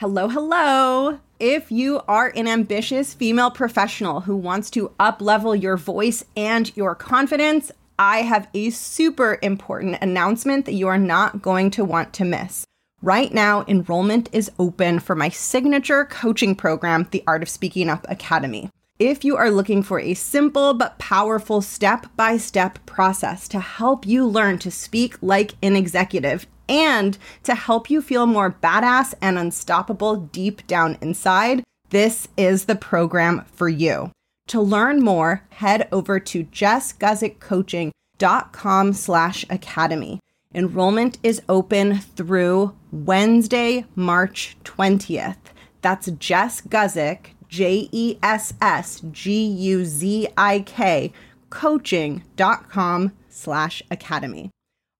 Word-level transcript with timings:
Hello, 0.00 0.28
hello. 0.28 1.20
If 1.40 1.72
you 1.72 2.02
are 2.06 2.30
an 2.36 2.46
ambitious 2.46 3.14
female 3.14 3.50
professional 3.50 4.20
who 4.20 4.36
wants 4.36 4.68
to 4.72 4.92
uplevel 5.00 5.58
your 5.58 5.78
voice 5.78 6.22
and 6.36 6.70
your 6.76 6.94
confidence, 6.94 7.72
I 7.98 8.18
have 8.18 8.46
a 8.52 8.68
super 8.68 9.38
important 9.40 9.96
announcement 10.02 10.66
that 10.66 10.74
you 10.74 10.86
are 10.86 10.98
not 10.98 11.40
going 11.40 11.70
to 11.70 11.84
want 11.86 12.12
to 12.12 12.26
miss. 12.26 12.66
Right 13.00 13.32
now, 13.32 13.64
enrollment 13.66 14.28
is 14.34 14.50
open 14.58 14.98
for 14.98 15.16
my 15.16 15.30
signature 15.30 16.04
coaching 16.04 16.54
program, 16.54 17.08
the 17.10 17.24
Art 17.26 17.42
of 17.42 17.48
Speaking 17.48 17.88
Up 17.88 18.04
Academy. 18.10 18.68
If 18.98 19.24
you 19.24 19.38
are 19.38 19.50
looking 19.50 19.82
for 19.82 19.98
a 19.98 20.12
simple 20.12 20.74
but 20.74 20.98
powerful 20.98 21.62
step 21.62 22.04
by 22.16 22.36
step 22.36 22.84
process 22.84 23.48
to 23.48 23.60
help 23.60 24.06
you 24.06 24.26
learn 24.26 24.58
to 24.58 24.70
speak 24.70 25.16
like 25.22 25.54
an 25.62 25.74
executive 25.74 26.46
and 26.68 27.18
to 27.44 27.54
help 27.54 27.90
you 27.90 28.02
feel 28.02 28.26
more 28.26 28.56
badass 28.62 29.14
and 29.20 29.38
unstoppable 29.38 30.16
deep 30.16 30.66
down 30.66 30.98
inside, 31.00 31.62
this 31.90 32.26
is 32.36 32.64
the 32.64 32.76
program 32.76 33.44
for 33.52 33.68
you. 33.68 34.10
To 34.48 34.60
learn 34.60 35.02
more, 35.02 35.44
head 35.50 35.88
over 35.90 36.20
to 36.20 36.44
jessguzikcoaching.com 36.44 38.92
slash 38.92 39.44
academy. 39.50 40.20
Enrollment 40.54 41.18
is 41.22 41.42
open 41.48 41.98
through 41.98 42.74
Wednesday, 42.90 43.84
March 43.94 44.56
20th. 44.64 45.36
That's 45.82 46.10
Jess 46.12 46.62
Guzik, 46.62 47.32
J 47.48 47.88
E 47.92 48.16
S 48.22 48.54
S 48.60 49.02
G 49.10 49.44
U 49.44 49.84
Z 49.84 50.28
I 50.36 50.60
K, 50.60 51.12
coaching.com 51.50 53.12
slash 53.28 53.82
academy. 53.90 54.50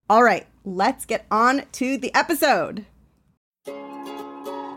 All 0.09 0.23
right, 0.23 0.47
let's 0.67 1.05
get 1.05 1.25
on 1.31 1.63
to 1.71 1.97
the 1.97 2.13
episode. 2.13 2.85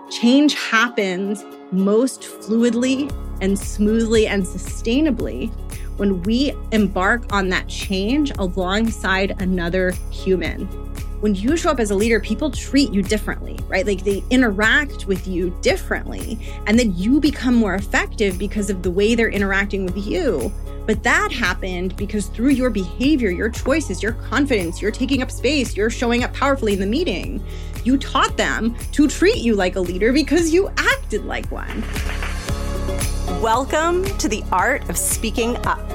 Change 0.09 0.55
happens 0.55 1.45
most 1.73 2.23
fluidly 2.23 3.13
and 3.41 3.59
smoothly 3.59 4.29
and 4.29 4.45
sustainably 4.45 5.51
when 5.97 6.23
we 6.23 6.55
embark 6.71 7.33
on 7.33 7.49
that 7.49 7.67
change 7.67 8.31
alongside 8.39 9.35
another 9.43 9.91
human. 10.11 10.67
When 11.21 11.35
you 11.35 11.57
show 11.57 11.71
up 11.71 11.81
as 11.81 11.91
a 11.91 11.95
leader, 11.95 12.21
people 12.21 12.51
treat 12.51 12.93
you 12.93 13.03
differently, 13.03 13.59
right? 13.69 13.85
Like 13.85 14.05
they 14.05 14.23
interact 14.31 15.07
with 15.07 15.27
you 15.27 15.51
differently. 15.61 16.39
And 16.67 16.79
then 16.79 16.95
you 16.97 17.21
become 17.21 17.55
more 17.55 17.75
effective 17.75 18.39
because 18.39 18.71
of 18.71 18.83
the 18.83 18.91
way 18.91 19.15
they're 19.15 19.29
interacting 19.29 19.85
with 19.85 19.99
you. 19.99 20.53
But 20.87 21.03
that 21.03 21.31
happened 21.31 21.95
because 21.97 22.27
through 22.27 22.51
your 22.51 22.71
behavior, 22.71 23.31
your 23.31 23.51
choices, 23.51 24.03
your 24.03 24.13
confidence, 24.13 24.81
you're 24.81 24.91
taking 24.91 25.23
up 25.23 25.31
space, 25.31 25.77
you're 25.77 25.91
showing 25.91 26.25
up 26.25 26.33
powerfully 26.33 26.73
in 26.73 26.81
the 26.81 26.87
meeting. 26.87 27.45
You 27.85 27.99
taught 27.99 28.37
them 28.37 28.75
to 28.93 29.07
treat 29.07 29.39
you 29.39 29.55
like 29.55 29.77
a 29.77 29.81
leader 29.81 30.13
because 30.13 30.53
you 30.53 30.71
acted 30.79 31.25
like 31.27 31.51
one. 31.51 31.83
Welcome 33.41 34.05
to 34.19 34.29
the 34.29 34.43
Art 34.51 34.89
of 34.89 34.97
Speaking 34.97 35.57
Up, 35.59 35.91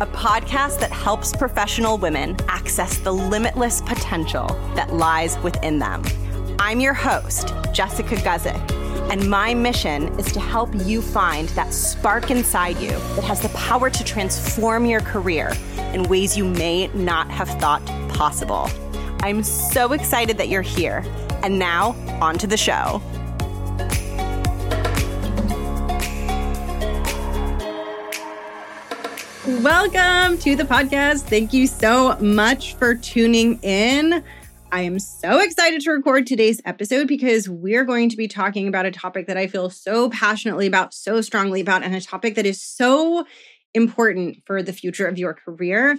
a 0.00 0.06
podcast 0.06 0.80
that 0.80 0.90
helps 0.90 1.36
professional 1.36 1.98
women 1.98 2.36
access 2.48 2.98
the 2.98 3.12
limitless 3.12 3.82
potential 3.82 4.46
that 4.74 4.94
lies 4.94 5.38
within 5.40 5.78
them. 5.78 6.02
I'm 6.58 6.80
your 6.80 6.94
host, 6.94 7.54
Jessica 7.72 8.16
Guzik 8.16 8.80
and 9.10 9.28
my 9.28 9.52
mission 9.52 10.06
is 10.20 10.30
to 10.30 10.38
help 10.38 10.70
you 10.72 11.02
find 11.02 11.48
that 11.50 11.74
spark 11.74 12.30
inside 12.30 12.78
you 12.78 12.90
that 12.90 13.24
has 13.24 13.40
the 13.40 13.48
power 13.48 13.90
to 13.90 14.04
transform 14.04 14.86
your 14.86 15.00
career 15.00 15.52
in 15.92 16.04
ways 16.04 16.36
you 16.36 16.44
may 16.44 16.86
not 16.94 17.28
have 17.28 17.48
thought 17.60 17.84
possible. 18.10 18.70
I'm 19.22 19.42
so 19.42 19.94
excited 19.94 20.38
that 20.38 20.48
you're 20.48 20.62
here. 20.62 21.04
And 21.42 21.58
now, 21.58 21.90
on 22.20 22.38
to 22.38 22.46
the 22.46 22.56
show. 22.56 23.02
Welcome 29.60 30.38
to 30.38 30.54
the 30.54 30.62
podcast. 30.62 31.22
Thank 31.22 31.52
you 31.52 31.66
so 31.66 32.16
much 32.20 32.74
for 32.74 32.94
tuning 32.94 33.58
in. 33.62 34.22
I 34.72 34.82
am 34.82 35.00
so 35.00 35.40
excited 35.40 35.80
to 35.82 35.90
record 35.90 36.28
today's 36.28 36.60
episode 36.64 37.08
because 37.08 37.48
we're 37.48 37.84
going 37.84 38.08
to 38.08 38.16
be 38.16 38.28
talking 38.28 38.68
about 38.68 38.86
a 38.86 38.92
topic 38.92 39.26
that 39.26 39.36
I 39.36 39.48
feel 39.48 39.68
so 39.68 40.10
passionately 40.10 40.68
about, 40.68 40.94
so 40.94 41.20
strongly 41.22 41.60
about, 41.60 41.82
and 41.82 41.92
a 41.92 42.00
topic 42.00 42.36
that 42.36 42.46
is 42.46 42.62
so 42.62 43.26
important 43.74 44.38
for 44.46 44.62
the 44.62 44.72
future 44.72 45.08
of 45.08 45.18
your 45.18 45.34
career. 45.34 45.98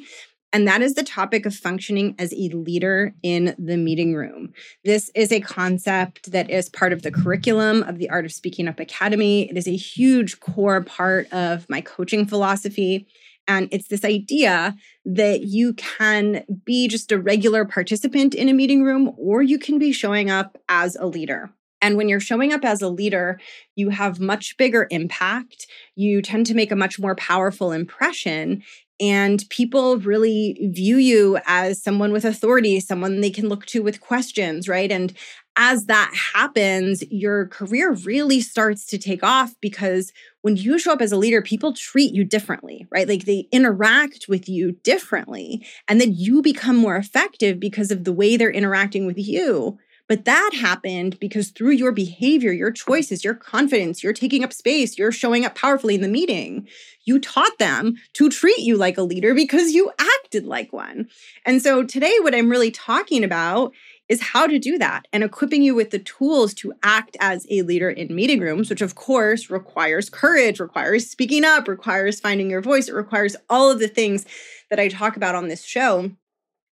And 0.54 0.68
that 0.68 0.82
is 0.82 0.94
the 0.94 1.04
topic 1.04 1.46
of 1.46 1.54
functioning 1.54 2.16
as 2.18 2.34
a 2.34 2.50
leader 2.50 3.14
in 3.24 3.56
the 3.58 3.78
meeting 3.78 4.16
room. 4.16 4.54
This 4.86 5.12
is 5.16 5.34
a 5.34 5.42
concept 5.42 6.32
that 6.32 6.50
is 6.50 6.70
part 6.70 6.94
of 6.94 7.02
the 7.02 7.12
curriculum 7.12 7.84
of 7.84 7.98
the 7.98 8.10
Art 8.10 8.26
of 8.26 8.32
Speaking 8.32 8.70
Up 8.70 8.80
Academy. 8.80 9.50
It 9.50 9.58
is 9.58 9.68
a 9.68 9.76
huge 9.76 10.40
core 10.40 10.82
part 10.82 11.32
of 11.34 11.70
my 11.70 11.82
coaching 11.82 12.26
philosophy. 12.26 13.06
And 13.48 13.68
it's 13.72 13.88
this 13.88 14.06
idea 14.06 14.76
that 15.06 15.42
you 15.42 15.74
can 15.74 16.44
be 16.66 16.88
just 16.88 17.12
a 17.12 17.20
regular 17.20 17.66
participant 17.66 18.34
in 18.34 18.50
a 18.50 18.54
meeting 18.54 18.84
room, 18.84 19.14
or 19.18 19.42
you 19.42 19.60
can 19.60 19.80
be 19.80 19.92
showing 19.92 20.30
up 20.30 20.58
as 20.70 20.96
a 20.96 21.08
leader. 21.08 21.52
And 21.82 21.98
when 21.98 22.08
you're 22.08 22.20
showing 22.20 22.54
up 22.54 22.64
as 22.64 22.82
a 22.82 22.90
leader, 22.90 23.40
you 23.76 23.90
have 23.90 24.20
much 24.20 24.56
bigger 24.58 24.88
impact. 24.92 25.66
You 25.96 26.22
tend 26.22 26.46
to 26.46 26.54
make 26.54 26.72
a 26.72 26.76
much 26.76 27.00
more 27.00 27.16
powerful 27.16 27.72
impression. 27.72 28.62
And 29.00 29.44
people 29.50 29.98
really 29.98 30.70
view 30.72 30.98
you 30.98 31.40
as 31.48 31.82
someone 31.82 32.12
with 32.12 32.24
authority, 32.24 32.80
someone 32.80 33.20
they 33.20 33.32
can 33.32 33.50
look 33.50 33.66
to 33.68 33.82
with 33.82 34.00
questions, 34.00 34.70
right? 34.70 34.92
And 34.92 35.12
as 35.58 35.88
that 35.88 36.14
happens, 36.34 37.04
your 37.10 37.48
career 37.48 37.94
really 37.94 38.42
starts 38.42 38.86
to 38.86 39.00
take 39.00 39.24
off 39.24 39.56
because 39.60 40.14
when 40.42 40.56
you 40.56 40.80
show 40.80 40.94
up 40.94 41.02
as 41.02 41.12
a 41.12 41.18
leader, 41.18 41.42
people 41.42 41.74
treat 41.74 42.14
you 42.14 42.24
differently, 42.24 42.88
right? 42.90 43.08
Like 43.08 43.26
they 43.26 43.48
interact 43.52 44.28
with 44.28 44.50
you 44.50 44.74
differently. 44.84 45.66
And 45.88 46.02
then 46.02 46.14
you 46.14 46.42
become 46.42 46.76
more 46.76 46.96
effective 46.96 47.60
because 47.60 47.92
of 47.92 48.04
the 48.04 48.14
way 48.14 48.38
they're 48.38 48.52
interacting 48.52 49.06
with 49.06 49.18
you. 49.18 49.78
But 50.12 50.26
that 50.26 50.52
happened 50.54 51.18
because 51.20 51.52
through 51.52 51.72
your 51.72 51.94
behavior, 51.94 52.52
your 52.52 52.72
choices, 52.72 53.24
your 53.24 53.34
confidence, 53.34 54.04
you're 54.04 54.12
taking 54.12 54.44
up 54.44 54.52
space, 54.52 54.98
you're 54.98 55.14
showing 55.14 55.46
up 55.46 55.56
powerfully 55.56 55.96
in 55.96 56.02
the 56.02 56.10
meeting. 56.10 56.68
You 57.06 57.18
taught 57.18 57.58
them 57.60 57.96
to 58.16 58.30
treat 58.30 58.60
you 58.60 58.76
like 58.76 58.98
a 58.98 59.04
leader 59.04 59.34
because 59.34 59.72
you 59.72 59.90
acted 59.98 60.46
like 60.46 60.74
one. 60.74 61.08
And 61.46 61.62
so 61.62 61.84
today, 61.84 62.14
what 62.20 62.36
I'm 62.36 62.50
really 62.50 62.72
talking 62.72 63.24
about 63.24 63.74
is 64.12 64.22
how 64.22 64.46
to 64.46 64.60
do 64.60 64.78
that 64.78 65.08
and 65.14 65.24
equipping 65.24 65.62
you 65.62 65.74
with 65.74 65.92
the 65.92 66.00
tools 66.00 66.54
to 66.54 66.74
act 66.84 67.16
as 67.22 67.48
a 67.50 67.62
leader 67.62 67.90
in 67.90 68.14
meeting 68.14 68.42
rooms, 68.42 68.70
which 68.70 68.82
of 68.82 68.94
course 68.94 69.50
requires 69.50 70.10
courage, 70.10 70.60
requires 70.60 71.10
speaking 71.10 71.46
up, 71.46 71.66
requires 71.66 72.20
finding 72.20 72.50
your 72.50 72.60
voice, 72.60 72.90
it 72.90 72.94
requires 72.94 73.38
all 73.50 73.72
of 73.72 73.80
the 73.80 73.88
things 73.88 74.26
that 74.70 74.82
I 74.82 74.90
talk 74.90 75.16
about 75.16 75.34
on 75.34 75.48
this 75.48 75.64
show. 75.64 76.12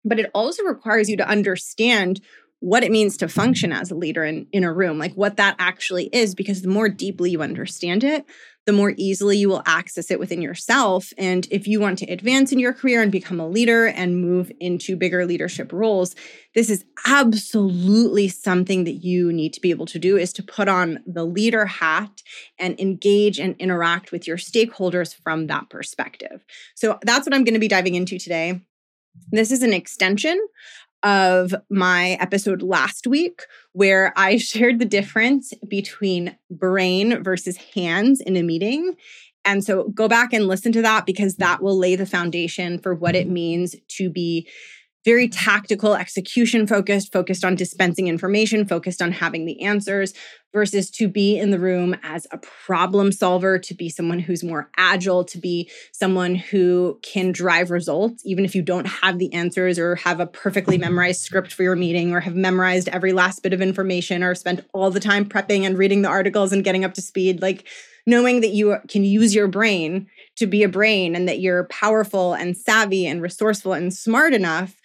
But 0.04 0.20
it 0.20 0.30
also 0.34 0.64
requires 0.64 1.10
you 1.10 1.16
to 1.16 1.28
understand 1.28 2.20
what 2.60 2.84
it 2.84 2.92
means 2.92 3.16
to 3.16 3.30
function 3.30 3.72
as 3.72 3.90
a 3.90 3.96
leader 3.96 4.26
in, 4.26 4.46
in 4.52 4.66
a 4.66 4.74
room, 4.74 5.00
like 5.00 5.14
what 5.14 5.38
that 5.38 5.56
actually 5.60 6.10
is, 6.12 6.36
because 6.36 6.62
the 6.62 6.68
more 6.68 6.90
deeply 6.90 7.32
you 7.32 7.42
understand 7.42 8.04
it, 8.04 8.26
the 8.70 8.74
more 8.74 8.94
easily 8.98 9.36
you 9.36 9.50
will 9.50 9.64
access 9.66 10.12
it 10.12 10.20
within 10.20 10.44
yourself. 10.44 11.12
And 11.18 11.48
if 11.50 11.68
you 11.68 11.80
want 11.80 11.98
to 11.98 12.06
advance 12.06 12.52
in 12.52 12.60
your 12.60 12.72
career 12.72 13.02
and 13.02 13.12
become 13.12 13.40
a 13.40 13.48
leader 13.48 13.88
and 13.88 14.22
move 14.22 14.52
into 14.60 14.96
bigger 14.96 15.26
leadership 15.26 15.74
roles, 15.74 16.16
this 16.54 16.70
is 16.70 16.86
absolutely 17.08 18.28
something 18.28 18.84
that 18.84 19.04
you 19.04 19.34
need 19.34 19.54
to 19.54 19.60
be 19.60 19.72
able 19.72 19.88
to 19.88 19.98
do 19.98 20.18
is 20.18 20.32
to 20.34 20.44
put 20.44 20.68
on 20.68 21.00
the 21.08 21.26
leader 21.26 21.66
hat 21.66 22.22
and 22.60 22.80
engage 22.80 23.40
and 23.40 23.56
interact 23.58 24.12
with 24.12 24.28
your 24.28 24.38
stakeholders 24.38 25.16
from 25.24 25.48
that 25.48 25.72
perspective. 25.72 26.46
So 26.76 27.00
that's 27.02 27.26
what 27.26 27.34
I'm 27.34 27.46
going 27.46 27.56
to 27.56 27.60
be 27.60 27.68
diving 27.68 27.96
into 27.96 28.20
today. 28.20 28.62
This 29.32 29.52
is 29.52 29.64
an 29.64 29.74
extension 29.74 30.40
of 31.04 31.54
my 31.70 32.18
episode 32.20 32.62
last 32.62 33.08
week, 33.08 33.42
where 33.74 34.14
I 34.16 34.38
shared 34.38 34.80
the 34.80 34.86
difference 34.86 35.54
between 35.68 36.38
brain 36.50 37.24
versus 37.24 37.58
hands 37.58 38.22
in 38.22 38.36
a 38.36 38.44
meeting. 38.44 38.96
And 39.46 39.64
so 39.64 39.90
go 39.90 40.08
back 40.08 40.34
and 40.34 40.48
listen 40.48 40.72
to 40.74 40.82
that 40.82 41.06
because 41.06 41.38
that 41.38 41.62
will 41.62 41.78
lay 41.78 41.96
the 41.96 42.06
foundation 42.06 42.78
for 42.78 42.94
what 42.94 43.16
it 43.16 43.26
mm-hmm. 43.26 43.34
means 43.34 43.76
to 43.90 44.10
be 44.10 44.48
very 45.06 45.30
tactical, 45.30 45.96
execution 45.96 46.68
focused, 46.68 47.12
focused 47.12 47.46
on 47.46 47.56
dispensing 47.56 48.08
information, 48.08 48.68
focused 48.68 49.02
on 49.02 49.12
having 49.12 49.46
the 49.46 49.62
answers, 49.62 50.14
versus 50.52 50.90
to 50.90 51.08
be 51.08 51.38
in 51.38 51.52
the 51.52 51.60
room 51.60 51.96
as 52.04 52.26
a 52.32 52.38
problem 52.38 53.12
solver, 53.12 53.60
to 53.60 53.74
be 53.74 53.88
someone 53.88 54.20
who's 54.20 54.44
more 54.44 54.70
agile, 54.78 55.24
to 55.24 55.38
be 55.38 55.70
someone 55.92 56.36
who 56.36 57.00
can 57.04 57.32
drive 57.32 57.70
results, 57.70 58.24
even 58.26 58.46
if 58.46 58.56
you 58.56 58.62
don't 58.62 58.88
have 58.88 59.20
the 59.20 59.32
answers 59.32 59.78
or 59.78 59.96
have 59.96 60.20
a 60.20 60.26
perfectly 60.26 60.76
mm-hmm. 60.76 60.86
memorized 60.86 61.22
script 61.22 61.54
for 61.54 61.64
your 61.64 61.76
meeting 61.76 62.14
or 62.14 62.20
have 62.20 62.36
memorized 62.36 62.90
every 62.90 63.14
last 63.14 63.44
bit 63.44 63.54
of 63.54 63.62
information 63.62 64.24
or 64.24 64.34
spent 64.34 64.66
all 64.74 64.90
the 64.90 65.00
time 65.00 65.24
prepping 65.24 65.66
and 65.66 65.78
reading 65.78 66.02
the 66.02 66.10
articles 66.10 66.52
and 66.52 66.64
getting 66.64 66.84
up 66.84 66.96
to 66.96 67.02
speed. 67.02 67.42
Like 67.42 67.68
knowing 68.06 68.42
that 68.42 68.50
you 68.50 68.78
can 68.88 69.04
use 69.04 69.36
your 69.36 69.48
brain 69.48 70.08
to 70.40 70.48
be 70.48 70.64
a 70.64 70.70
brain 70.70 71.16
and 71.16 71.28
that 71.28 71.40
you're 71.40 71.66
powerful 71.66 72.34
and 72.34 72.58
savvy 72.58 73.06
and 73.06 73.22
resourceful 73.22 73.74
and 73.74 73.94
smart 73.94 74.34
enough 74.34 74.76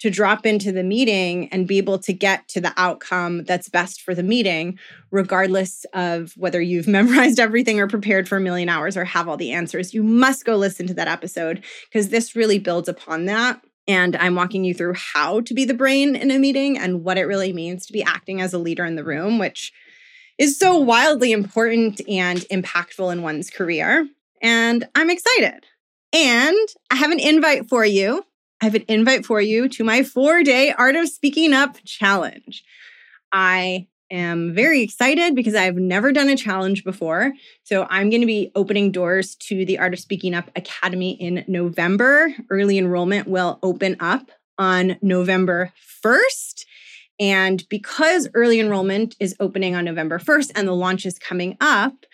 to 0.00 0.10
drop 0.10 0.44
into 0.44 0.72
the 0.72 0.82
meeting 0.82 1.48
and 1.48 1.68
be 1.68 1.78
able 1.78 1.98
to 1.98 2.12
get 2.12 2.46
to 2.48 2.60
the 2.60 2.74
outcome 2.76 3.44
that's 3.44 3.68
best 3.68 4.02
for 4.02 4.14
the 4.14 4.22
meeting, 4.22 4.78
regardless 5.10 5.86
of 5.94 6.34
whether 6.36 6.60
you've 6.60 6.88
memorized 6.88 7.40
everything 7.40 7.80
or 7.80 7.86
prepared 7.86 8.28
for 8.28 8.36
a 8.36 8.40
million 8.40 8.68
hours 8.68 8.96
or 8.96 9.04
have 9.04 9.28
all 9.28 9.36
the 9.36 9.52
answers. 9.52 9.94
You 9.94 10.02
must 10.02 10.44
go 10.44 10.56
listen 10.56 10.86
to 10.88 10.94
that 10.94 11.08
episode 11.08 11.64
because 11.88 12.08
this 12.08 12.36
really 12.36 12.58
builds 12.58 12.88
upon 12.88 13.26
that. 13.26 13.60
And 13.86 14.16
I'm 14.16 14.34
walking 14.34 14.64
you 14.64 14.74
through 14.74 14.94
how 14.94 15.40
to 15.42 15.54
be 15.54 15.64
the 15.64 15.74
brain 15.74 16.16
in 16.16 16.30
a 16.30 16.38
meeting 16.38 16.76
and 16.78 17.04
what 17.04 17.18
it 17.18 17.24
really 17.24 17.52
means 17.52 17.86
to 17.86 17.92
be 17.92 18.02
acting 18.02 18.40
as 18.40 18.52
a 18.52 18.58
leader 18.58 18.84
in 18.84 18.96
the 18.96 19.04
room, 19.04 19.38
which 19.38 19.72
is 20.38 20.58
so 20.58 20.78
wildly 20.78 21.32
important 21.32 22.00
and 22.08 22.40
impactful 22.50 23.12
in 23.12 23.22
one's 23.22 23.50
career. 23.50 24.08
And 24.44 24.86
I'm 24.94 25.10
excited. 25.10 25.66
And 26.12 26.68
I 26.92 26.94
have 26.94 27.10
an 27.10 27.18
invite 27.18 27.68
for 27.68 27.84
you 27.84 28.24
I 28.64 28.66
have 28.66 28.74
an 28.76 28.84
invite 28.88 29.26
for 29.26 29.42
you 29.42 29.68
to 29.68 29.84
my 29.84 30.02
four 30.02 30.42
day 30.42 30.72
Art 30.72 30.96
of 30.96 31.10
Speaking 31.10 31.52
Up 31.52 31.76
challenge. 31.84 32.64
I 33.30 33.88
am 34.10 34.54
very 34.54 34.80
excited 34.80 35.34
because 35.34 35.54
I've 35.54 35.76
never 35.76 36.12
done 36.12 36.30
a 36.30 36.36
challenge 36.36 36.82
before. 36.82 37.34
So 37.64 37.86
I'm 37.90 38.08
going 38.08 38.22
to 38.22 38.26
be 38.26 38.52
opening 38.54 38.90
doors 38.90 39.34
to 39.36 39.66
the 39.66 39.78
Art 39.78 39.92
of 39.92 40.00
Speaking 40.00 40.34
Up 40.34 40.50
Academy 40.56 41.10
in 41.10 41.44
November. 41.46 42.34
Early 42.48 42.78
enrollment 42.78 43.28
will 43.28 43.58
open 43.62 43.96
up 44.00 44.30
on 44.56 44.96
November 45.02 45.72
1st. 46.02 46.64
And 47.20 47.68
because 47.68 48.28
early 48.32 48.60
enrollment 48.60 49.14
is 49.20 49.36
opening 49.40 49.74
on 49.74 49.84
November 49.84 50.18
1st 50.18 50.52
and 50.54 50.66
the 50.66 50.72
launch 50.72 51.04
is 51.04 51.18
coming 51.18 51.58
up, 51.60 52.06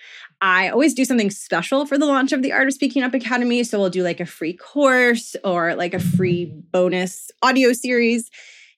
I 0.42 0.70
always 0.70 0.94
do 0.94 1.04
something 1.04 1.30
special 1.30 1.84
for 1.84 1.98
the 1.98 2.06
launch 2.06 2.32
of 2.32 2.42
the 2.42 2.52
Art 2.52 2.68
of 2.68 2.74
Speaking 2.74 3.02
Up 3.02 3.12
Academy. 3.12 3.62
So 3.62 3.78
we'll 3.78 3.90
do 3.90 4.02
like 4.02 4.20
a 4.20 4.26
free 4.26 4.54
course 4.54 5.36
or 5.44 5.74
like 5.74 5.92
a 5.92 6.00
free 6.00 6.46
bonus 6.46 7.30
audio 7.42 7.72
series. 7.72 8.30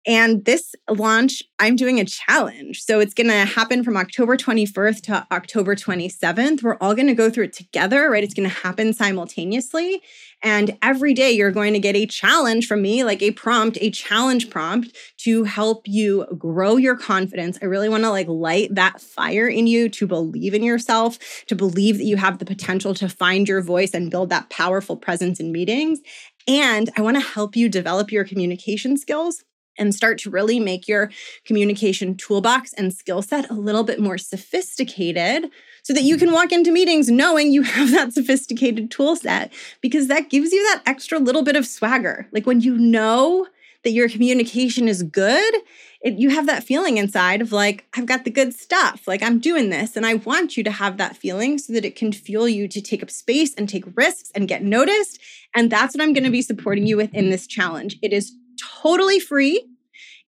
And 0.05 0.45
this 0.45 0.75
launch, 0.91 1.45
I'm 1.61 1.77
doing 1.77 2.01
a 2.01 2.05
challenge. 2.05 2.83
So 2.83 2.99
it's 2.99 3.15
going 3.15 3.29
to 3.29 3.45
happen 3.45 3.85
from 3.85 3.97
October 3.97 4.37
21st 4.37 5.03
to 5.03 5.27
October 5.31 5.77
27th. 5.77 6.63
We're 6.63 6.77
all 6.81 6.95
going 6.95 7.07
to 7.07 7.15
go 7.15 7.31
through 7.31 7.45
it 7.45 7.53
together, 7.53 8.11
right? 8.11 8.25
It's 8.25 8.35
going 8.35 8.49
to 8.49 8.55
happen 8.55 8.93
simultaneously. 8.95 10.03
And 10.43 10.77
every 10.83 11.15
day 11.15 11.31
you're 11.31 11.53
going 11.53 11.73
to 11.75 11.79
get 11.79 11.95
a 11.95 12.07
challenge 12.07 12.67
from 12.67 12.83
me, 12.83 13.05
like 13.05 13.23
a 13.23 13.31
prompt, 13.31 13.79
a 13.81 13.91
challenge 13.91 14.51
prompt 14.51 14.97
to 15.19 15.45
help 15.45 15.87
you 15.87 16.27
grow 16.37 16.77
your 16.79 16.97
confidence. 16.97 17.57
I 17.63 17.67
really 17.67 17.89
want 17.89 18.03
to 18.03 18.11
like 18.11 18.27
light 18.27 18.75
that 18.75 19.01
fire 19.01 19.47
in 19.47 19.69
you 19.69 19.89
to 19.91 20.07
believe 20.09 20.53
in 20.53 20.65
yourself, 20.65 21.45
to 21.47 21.55
believe 21.55 21.99
that 21.99 22.05
you 22.05 22.17
have 22.17 22.39
the 22.39 22.45
potential 22.45 22.93
to 22.95 23.09
find 23.09 23.47
your 23.47 23.63
voice 23.63 23.95
and 23.95 24.11
build 24.11 24.31
that 24.31 24.51
powerful 24.51 24.97
presence 24.97 25.39
in 25.39 25.53
meetings. 25.53 26.01
And 26.49 26.91
I 26.97 27.03
want 27.03 27.17
to 27.19 27.23
help 27.23 27.55
you 27.55 27.69
develop 27.69 28.11
your 28.11 28.25
communication 28.25 28.97
skills 28.97 29.45
and 29.79 29.95
start 29.95 30.19
to 30.19 30.31
really 30.31 30.61
make 30.61 30.87
your 30.87 31.11
communication 31.45 32.17
toolbox 32.17 32.73
and 32.75 32.93
skill 32.93 33.23
set 33.23 33.51
a 33.51 33.55
little 33.55 33.85
bit 33.85 34.01
more 34.01 34.19
sophisticated 34.19 35.51
so 35.83 35.93
that 35.93 36.03
you 36.03 36.17
mm-hmm. 36.17 36.27
can 36.27 36.35
walk 36.35 36.53
into 36.53 36.71
meetings 36.71 37.11
knowing 37.11 37.53
you 37.53 37.63
have 37.63 37.91
that 37.91 38.13
sophisticated 38.13 38.91
tool 38.91 39.17
set 39.17 39.53
because 39.81 40.09
that 40.09 40.31
gives 40.31 40.53
you 40.53 40.63
that 40.69 40.83
extra 40.87 41.19
little 41.19 41.43
bit 41.43 41.57
of 41.57 41.67
swagger. 41.67 42.27
Like 42.33 42.47
when 42.47 42.61
you 42.61 42.77
know 42.77 43.47
that 43.85 43.91
your 43.91 44.09
communication 44.09 44.87
is 44.87 45.03
good, 45.03 45.55
it, 46.03 46.15
you 46.15 46.31
have 46.31 46.47
that 46.47 46.65
feeling 46.65 46.99
inside 46.99 47.41
of 47.41 47.53
like, 47.53 47.85
I've 47.95 48.07
got 48.07 48.25
the 48.25 48.31
good 48.31 48.55
stuff, 48.55 49.07
like 49.07 49.23
I'm 49.23 49.39
doing 49.39 49.71
this. 49.71 49.97
And 49.97 50.07
I 50.07 50.15
want 50.15 50.57
you 50.57 50.65
to 50.65 50.71
have 50.71 50.99
that 50.99 51.17
feeling 51.17 51.59
so 51.59 51.73
that 51.73 51.85
it 51.85 51.97
can 51.97 52.13
fuel 52.13 52.49
you 52.49 52.69
to 52.69 52.81
take 52.81 53.03
up 53.03 53.11
space 53.11 53.55
and 53.55 53.69
take 53.69 53.85
risks 53.97 54.31
and 54.35 54.49
get 54.49 54.63
noticed. 54.63 55.21
And 55.55 55.71
that's 55.71 55.95
what 55.95 56.03
I'm 56.03 56.13
going 56.13 56.25
to 56.25 56.31
be 56.31 56.43
supporting 56.43 56.87
you 56.87 56.97
with 56.97 57.13
in 57.15 57.31
this 57.31 57.47
challenge. 57.47 57.99
It 58.03 58.13
is 58.13 58.33
totally 58.83 59.21
free. 59.21 59.65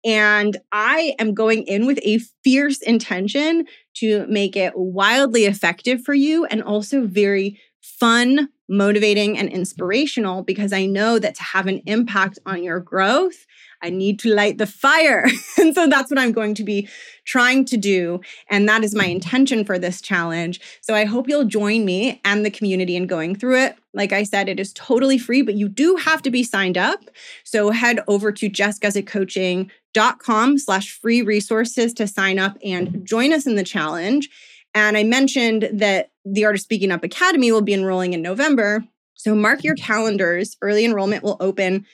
And 0.04 0.56
I 0.72 1.14
am 1.18 1.34
going 1.34 1.64
in 1.64 1.86
with 1.86 1.98
a 2.02 2.20
fierce 2.42 2.80
intention 2.80 3.66
to 3.96 4.26
make 4.28 4.56
it 4.56 4.72
wildly 4.74 5.44
effective 5.44 6.02
for 6.02 6.14
you 6.14 6.46
and 6.46 6.62
also 6.62 7.06
very 7.06 7.60
fun, 7.82 8.48
motivating, 8.68 9.38
and 9.38 9.48
inspirational 9.48 10.42
because 10.42 10.72
I 10.72 10.86
know 10.86 11.18
that 11.18 11.34
to 11.34 11.42
have 11.42 11.66
an 11.66 11.82
impact 11.86 12.38
on 12.46 12.62
your 12.62 12.80
growth, 12.80 13.46
I 13.82 13.90
need 13.90 14.18
to 14.20 14.34
light 14.34 14.58
the 14.58 14.66
fire. 14.66 15.26
and 15.58 15.74
so 15.74 15.86
that's 15.86 16.10
what 16.10 16.18
I'm 16.18 16.32
going 16.32 16.54
to 16.54 16.64
be 16.64 16.88
trying 17.24 17.64
to 17.66 17.76
do. 17.76 18.20
And 18.48 18.68
that 18.68 18.84
is 18.84 18.94
my 18.94 19.06
intention 19.06 19.64
for 19.64 19.78
this 19.78 20.00
challenge. 20.00 20.60
So 20.80 20.94
I 20.94 21.04
hope 21.04 21.28
you'll 21.28 21.44
join 21.44 21.84
me 21.84 22.20
and 22.24 22.44
the 22.44 22.50
community 22.50 22.96
in 22.96 23.06
going 23.06 23.36
through 23.36 23.62
it. 23.62 23.76
Like 23.94 24.12
I 24.12 24.22
said, 24.22 24.48
it 24.48 24.60
is 24.60 24.72
totally 24.72 25.18
free, 25.18 25.42
but 25.42 25.54
you 25.54 25.68
do 25.68 25.96
have 25.96 26.22
to 26.22 26.30
be 26.30 26.42
signed 26.42 26.78
up. 26.78 27.00
So 27.44 27.70
head 27.70 28.00
over 28.06 28.32
to 28.32 28.50
jessguzikcoaching.com 28.50 30.58
slash 30.58 30.90
free 30.90 31.22
resources 31.22 31.92
to 31.94 32.06
sign 32.06 32.38
up 32.38 32.56
and 32.64 33.04
join 33.04 33.32
us 33.32 33.46
in 33.46 33.56
the 33.56 33.64
challenge. 33.64 34.28
And 34.74 34.96
I 34.96 35.02
mentioned 35.02 35.68
that 35.72 36.10
the 36.24 36.44
Art 36.44 36.54
of 36.54 36.60
Speaking 36.60 36.92
Up 36.92 37.02
Academy 37.02 37.50
will 37.50 37.62
be 37.62 37.74
enrolling 37.74 38.12
in 38.12 38.22
November. 38.22 38.84
So 39.14 39.34
mark 39.34 39.64
your 39.64 39.74
calendars. 39.74 40.56
Early 40.62 40.84
enrollment 40.84 41.24
will 41.24 41.36
open 41.40 41.86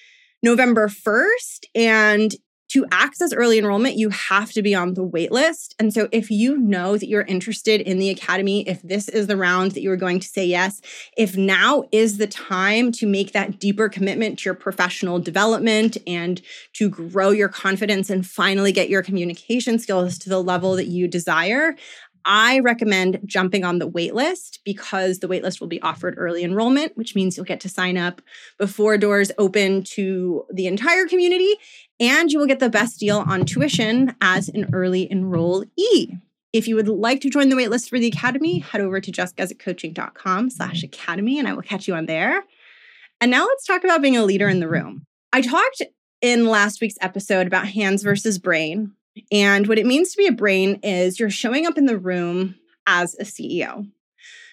November 0.46 0.87
1st. 0.87 1.64
And 1.75 2.32
to 2.69 2.87
access 2.93 3.32
early 3.32 3.58
enrollment, 3.58 3.96
you 3.96 4.10
have 4.10 4.52
to 4.52 4.62
be 4.62 4.75
on 4.76 4.94
the 4.94 5.02
wait 5.02 5.32
list. 5.32 5.75
And 5.81 5.93
so, 5.93 6.08
if 6.12 6.31
you 6.31 6.56
know 6.56 6.96
that 6.96 7.08
you're 7.08 7.22
interested 7.22 7.81
in 7.81 7.98
the 7.98 8.10
academy, 8.10 8.69
if 8.69 8.81
this 8.82 9.08
is 9.08 9.26
the 9.26 9.37
round 9.37 9.72
that 9.72 9.82
you 9.82 9.90
are 9.90 9.96
going 9.96 10.20
to 10.20 10.28
say 10.28 10.44
yes, 10.44 10.81
if 11.16 11.37
now 11.37 11.84
is 11.90 12.19
the 12.19 12.26
time 12.26 12.93
to 12.93 13.06
make 13.06 13.32
that 13.32 13.58
deeper 13.58 13.88
commitment 13.88 14.38
to 14.38 14.44
your 14.44 14.54
professional 14.54 15.19
development 15.19 15.96
and 16.06 16.43
to 16.75 16.88
grow 16.88 17.31
your 17.31 17.48
confidence 17.48 18.10
and 18.10 18.26
finally 18.26 18.72
get 18.72 18.88
your 18.88 19.02
communication 19.02 19.78
skills 19.78 20.19
to 20.19 20.28
the 20.28 20.43
level 20.43 20.76
that 20.76 20.87
you 20.87 21.08
desire, 21.08 21.75
I 22.26 22.58
recommend 22.58 23.20
jumping 23.25 23.64
on 23.64 23.78
the 23.78 23.88
waitlist 23.88 24.58
because 24.64 25.20
the 25.20 25.28
waitlist 25.28 25.61
will 25.61 25.69
be 25.69 25.81
offered 25.81 26.17
early 26.19 26.43
enrollment, 26.43 26.96
which 26.96 27.14
means 27.14 27.37
you'll 27.37 27.46
get 27.46 27.61
to 27.61 27.69
sign 27.69 27.96
up 27.96 28.20
before 28.58 28.99
doors 28.99 29.31
open 29.38 29.84
to 29.84 30.44
the 30.52 30.67
entire 30.67 31.06
community, 31.06 31.55
and 32.00 32.31
you 32.31 32.38
will 32.38 32.46
get 32.46 32.58
the 32.58 32.69
best 32.69 32.99
deal 32.99 33.25
on 33.26 33.46
tuition 33.46 34.14
as 34.20 34.49
an 34.49 34.69
early 34.73 35.08
enrollee. 35.08 36.20
If 36.52 36.67
you 36.67 36.75
would 36.75 36.88
like 36.88 37.20
to 37.20 37.31
join 37.31 37.49
the 37.49 37.56
waitlist 37.56 37.88
for 37.88 37.99
the 37.99 38.08
academy, 38.08 38.58
head 38.58 38.81
over 38.81 39.00
to 39.00 39.12
jessguzikcoaching.com 39.12 40.50
slash 40.50 40.82
academy, 40.82 41.38
and 41.38 41.46
I 41.46 41.52
will 41.52 41.62
catch 41.62 41.87
you 41.87 41.94
on 41.94 42.06
there. 42.06 42.44
And 43.20 43.31
now 43.31 43.46
let's 43.46 43.64
talk 43.64 43.84
about 43.84 44.02
being 44.02 44.17
a 44.17 44.25
leader 44.25 44.49
in 44.49 44.61
the 44.61 44.69
room. 44.69 45.06
I 45.32 45.43
talked 45.43 45.82
in 46.20 46.46
last 46.46 46.81
week's 46.81 46.96
episode 47.00 47.46
about 47.46 47.69
hands 47.69 48.02
versus 48.02 48.38
brain, 48.38 48.93
and 49.31 49.67
what 49.67 49.79
it 49.79 49.87
means 49.87 50.13
to 50.13 50.19
be 50.19 50.27
a 50.27 50.33
brain 50.33 50.81
is 50.83 51.19
you're 51.19 51.31
showing 51.31 51.67
up 51.67 51.79
in 51.79 51.87
the 51.87 51.99
room 51.99 52.57
as 52.87 53.15
a 53.15 53.25
CEO. 53.25 53.91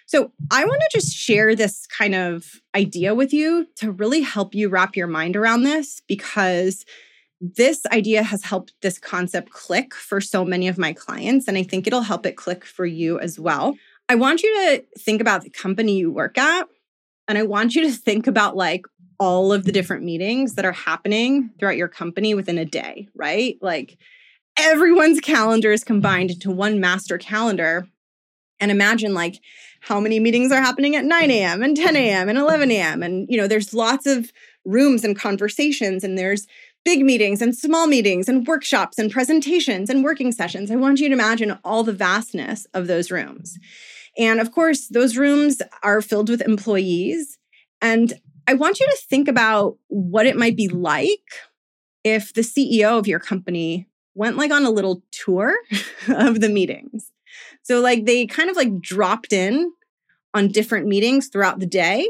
So, 0.06 0.32
I 0.52 0.66
want 0.66 0.82
to 0.82 1.00
just 1.00 1.16
share 1.16 1.56
this 1.56 1.88
kind 1.88 2.14
of 2.14 2.46
idea 2.76 3.16
with 3.16 3.34
you 3.34 3.68
to 3.78 3.92
really 3.92 4.22
help 4.22 4.54
you 4.54 4.70
wrap 4.70 4.96
your 4.96 5.08
mind 5.08 5.36
around 5.36 5.64
this 5.64 6.02
because 6.08 6.86
this 7.44 7.86
idea 7.88 8.24
has 8.24 8.44
helped 8.44 8.74
this 8.82 8.98
concept 8.98 9.52
click 9.52 9.94
for 9.94 10.22
so 10.22 10.46
many 10.46 10.68
of 10.68 10.78
my 10.78 10.94
clients. 10.94 11.48
And 11.48 11.58
I 11.58 11.64
think 11.64 11.86
it'll 11.86 12.02
help 12.02 12.26
it 12.26 12.38
click 12.38 12.64
for 12.64 12.86
you 12.86 13.20
as 13.20 13.38
well. 13.38 13.76
I 14.08 14.16
want 14.16 14.44
you 14.44 14.54
to 14.56 14.84
think 15.00 15.20
about 15.20 15.44
the 15.44 15.50
company 15.50 15.98
you 15.98 16.12
work 16.12 16.38
at. 16.38 16.68
And 17.28 17.38
I 17.38 17.44
want 17.44 17.76
you 17.76 17.84
to 17.84 17.92
think 17.92 18.28
about 18.28 18.56
like 18.56 18.86
all 19.20 19.52
of 19.52 19.66
the 19.66 19.72
different 19.72 20.04
meetings 20.04 20.56
that 20.56 20.66
are 20.66 20.72
happening 20.72 21.50
throughout 21.60 21.78
your 21.78 21.88
company 21.88 22.34
within 22.34 22.58
a 22.58 22.66
day, 22.66 23.08
right? 23.16 23.58
Like, 23.62 23.98
everyone's 24.58 25.20
calendar 25.20 25.72
is 25.72 25.84
combined 25.84 26.32
into 26.32 26.52
one 26.52 26.80
master 26.80 27.18
calendar. 27.18 27.88
And 28.60 28.72
imagine 28.72 29.14
like 29.14 29.42
how 29.82 30.00
many 30.00 30.20
meetings 30.20 30.52
are 30.52 30.62
happening 30.62 30.96
at 30.96 31.04
9 31.04 31.32
a.m. 31.32 31.62
and 31.62 31.76
10 31.76 31.96
a.m. 31.96 32.30
and 32.30 32.38
11 32.38 32.72
a.m. 32.72 33.04
And, 33.04 33.28
you 33.30 33.38
know, 33.38 33.48
there's 33.48 33.74
lots 33.74 34.06
of 34.06 34.32
rooms 34.64 35.04
and 35.04 35.20
conversations, 35.20 36.04
and 36.04 36.18
there's 36.18 36.48
big 36.86 37.04
meetings 37.04 37.42
and 37.42 37.56
small 37.56 37.88
meetings 37.88 38.30
and 38.30 38.48
workshops 38.48 38.98
and 38.98 39.12
presentations 39.12 39.90
and 39.90 40.04
working 40.04 40.32
sessions. 40.32 40.72
I 40.72 40.76
want 40.76 41.00
you 41.00 41.10
to 41.10 41.14
imagine 41.14 41.58
all 41.64 41.84
the 41.84 41.94
vastness 41.94 42.66
of 42.74 42.88
those 42.88 43.12
rooms. 43.12 43.58
And 44.18 44.40
of 44.40 44.52
course, 44.52 44.88
those 44.88 45.18
rooms 45.18 45.62
are 45.82 46.02
filled 46.02 46.30
with 46.30 46.42
employees. 46.42 47.38
And 47.82 48.14
I 48.48 48.54
want 48.54 48.80
you 48.80 48.86
to 48.86 48.98
think 49.10 49.28
about 49.28 49.78
what 49.88 50.26
it 50.26 50.38
might 50.38 50.56
be 50.56 50.68
like 50.68 51.20
if 52.04 52.34
the 52.34 52.42
CEO 52.42 53.00
of 53.00 53.08
your 53.08 53.20
company 53.20 53.88
went 54.16 54.38
like 54.38 54.52
on 54.52 54.66
a 54.66 54.70
little 54.70 55.04
tour 55.12 55.54
of 56.08 56.42
the 56.42 56.50
meetings. 56.50 57.12
So 57.64 57.80
like 57.80 58.06
they 58.06 58.26
kind 58.26 58.50
of 58.50 58.56
like 58.56 58.80
dropped 58.80 59.34
in 59.34 59.72
on 60.34 60.50
different 60.50 60.88
meetings 60.88 61.28
throughout 61.28 61.60
the 61.60 61.66
day 61.66 62.10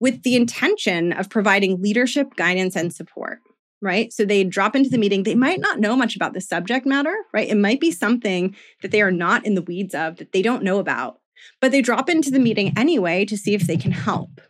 with 0.00 0.22
the 0.22 0.34
intention 0.36 1.12
of 1.12 1.30
providing 1.30 1.80
leadership, 1.80 2.34
guidance 2.36 2.74
and 2.74 2.92
support, 2.92 3.38
right? 3.80 4.12
So 4.12 4.24
they 4.24 4.44
drop 4.44 4.74
into 4.74 4.90
the 4.90 4.98
meeting, 4.98 5.22
they 5.22 5.34
might 5.34 5.60
not 5.60 5.78
know 5.78 5.96
much 5.96 6.16
about 6.16 6.34
the 6.34 6.40
subject 6.40 6.86
matter, 6.86 7.14
right? 7.32 7.48
It 7.48 7.56
might 7.56 7.80
be 7.80 7.92
something 7.92 8.56
that 8.82 8.90
they 8.90 9.00
are 9.00 9.12
not 9.12 9.46
in 9.46 9.54
the 9.54 9.62
weeds 9.62 9.94
of 9.94 10.16
that 10.16 10.32
they 10.32 10.42
don't 10.42 10.64
know 10.64 10.78
about, 10.80 11.20
but 11.60 11.70
they 11.70 11.82
drop 11.82 12.08
into 12.08 12.30
the 12.30 12.40
meeting 12.40 12.72
anyway 12.76 13.24
to 13.26 13.36
see 13.36 13.54
if 13.54 13.66
they 13.66 13.76
can 13.76 13.92
help. 13.92 14.40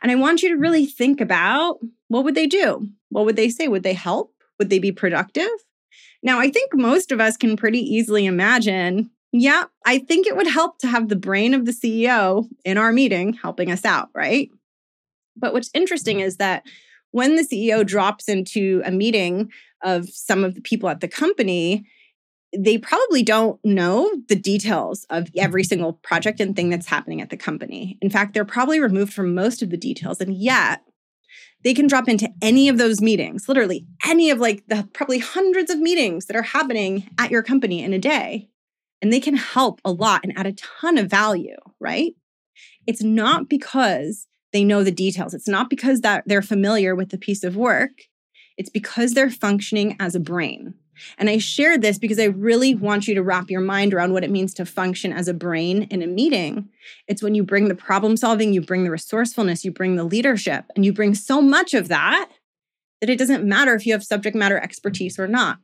And 0.00 0.12
I 0.12 0.14
want 0.14 0.42
you 0.42 0.50
to 0.50 0.56
really 0.56 0.86
think 0.86 1.20
about 1.20 1.78
what 2.08 2.24
would 2.24 2.34
they 2.34 2.46
do? 2.46 2.88
What 3.08 3.24
would 3.24 3.36
they 3.36 3.48
say? 3.48 3.68
Would 3.68 3.82
they 3.82 3.94
help? 3.94 4.32
Would 4.58 4.70
they 4.70 4.78
be 4.78 4.92
productive? 4.92 5.50
Now, 6.22 6.38
I 6.38 6.50
think 6.50 6.70
most 6.74 7.12
of 7.12 7.20
us 7.20 7.36
can 7.36 7.56
pretty 7.56 7.80
easily 7.80 8.26
imagine 8.26 9.10
yeah, 9.32 9.64
I 9.86 9.98
think 9.98 10.26
it 10.26 10.36
would 10.36 10.46
help 10.46 10.78
to 10.80 10.86
have 10.86 11.08
the 11.08 11.16
brain 11.16 11.54
of 11.54 11.64
the 11.64 11.72
CEO 11.72 12.46
in 12.64 12.76
our 12.76 12.92
meeting 12.92 13.32
helping 13.32 13.70
us 13.70 13.84
out, 13.84 14.10
right? 14.14 14.50
But 15.36 15.54
what's 15.54 15.70
interesting 15.72 16.20
is 16.20 16.36
that 16.36 16.66
when 17.12 17.36
the 17.36 17.42
CEO 17.42 17.84
drops 17.84 18.28
into 18.28 18.82
a 18.84 18.90
meeting 18.90 19.50
of 19.82 20.08
some 20.10 20.44
of 20.44 20.54
the 20.54 20.60
people 20.60 20.90
at 20.90 21.00
the 21.00 21.08
company, 21.08 21.86
they 22.56 22.76
probably 22.76 23.22
don't 23.22 23.58
know 23.64 24.10
the 24.28 24.36
details 24.36 25.06
of 25.08 25.28
every 25.38 25.64
single 25.64 25.94
project 25.94 26.38
and 26.38 26.54
thing 26.54 26.68
that's 26.68 26.86
happening 26.86 27.22
at 27.22 27.30
the 27.30 27.36
company. 27.36 27.96
In 28.02 28.10
fact, 28.10 28.34
they're 28.34 28.44
probably 28.44 28.80
removed 28.80 29.14
from 29.14 29.34
most 29.34 29.62
of 29.62 29.70
the 29.70 29.78
details. 29.78 30.20
And 30.20 30.34
yet, 30.34 30.82
they 31.64 31.74
can 31.74 31.86
drop 31.86 32.08
into 32.08 32.28
any 32.40 32.68
of 32.68 32.78
those 32.78 33.00
meetings, 33.00 33.48
literally 33.48 33.86
any 34.06 34.30
of 34.30 34.38
like 34.38 34.66
the 34.66 34.88
probably 34.92 35.18
hundreds 35.18 35.70
of 35.70 35.78
meetings 35.78 36.26
that 36.26 36.36
are 36.36 36.42
happening 36.42 37.08
at 37.18 37.30
your 37.30 37.42
company 37.42 37.82
in 37.82 37.92
a 37.92 37.98
day. 37.98 38.48
And 39.00 39.12
they 39.12 39.20
can 39.20 39.36
help 39.36 39.80
a 39.84 39.90
lot 39.90 40.20
and 40.22 40.36
add 40.36 40.46
a 40.46 40.52
ton 40.52 40.96
of 40.96 41.10
value, 41.10 41.56
right? 41.80 42.14
It's 42.86 43.02
not 43.02 43.48
because 43.48 44.26
they 44.52 44.64
know 44.64 44.84
the 44.84 44.92
details. 44.92 45.34
It's 45.34 45.48
not 45.48 45.70
because 45.70 46.02
that 46.02 46.24
they're 46.26 46.42
familiar 46.42 46.94
with 46.94 47.10
the 47.10 47.18
piece 47.18 47.42
of 47.42 47.56
work. 47.56 47.92
It's 48.56 48.70
because 48.70 49.14
they're 49.14 49.30
functioning 49.30 49.96
as 49.98 50.14
a 50.14 50.20
brain. 50.20 50.74
And 51.18 51.30
I 51.30 51.38
share 51.38 51.78
this 51.78 51.98
because 51.98 52.18
I 52.18 52.26
really 52.26 52.74
want 52.74 53.08
you 53.08 53.14
to 53.14 53.22
wrap 53.22 53.50
your 53.50 53.60
mind 53.60 53.94
around 53.94 54.12
what 54.12 54.24
it 54.24 54.30
means 54.30 54.54
to 54.54 54.66
function 54.66 55.12
as 55.12 55.28
a 55.28 55.34
brain 55.34 55.84
in 55.84 56.02
a 56.02 56.06
meeting. 56.06 56.68
It's 57.08 57.22
when 57.22 57.34
you 57.34 57.42
bring 57.42 57.68
the 57.68 57.74
problem 57.74 58.16
solving, 58.16 58.52
you 58.52 58.60
bring 58.60 58.84
the 58.84 58.90
resourcefulness, 58.90 59.64
you 59.64 59.72
bring 59.72 59.96
the 59.96 60.04
leadership, 60.04 60.66
and 60.74 60.84
you 60.84 60.92
bring 60.92 61.14
so 61.14 61.40
much 61.40 61.74
of 61.74 61.88
that 61.88 62.30
that 63.00 63.10
it 63.10 63.18
doesn't 63.18 63.44
matter 63.44 63.74
if 63.74 63.84
you 63.84 63.92
have 63.92 64.04
subject 64.04 64.36
matter 64.36 64.58
expertise 64.58 65.18
or 65.18 65.26
not. 65.26 65.58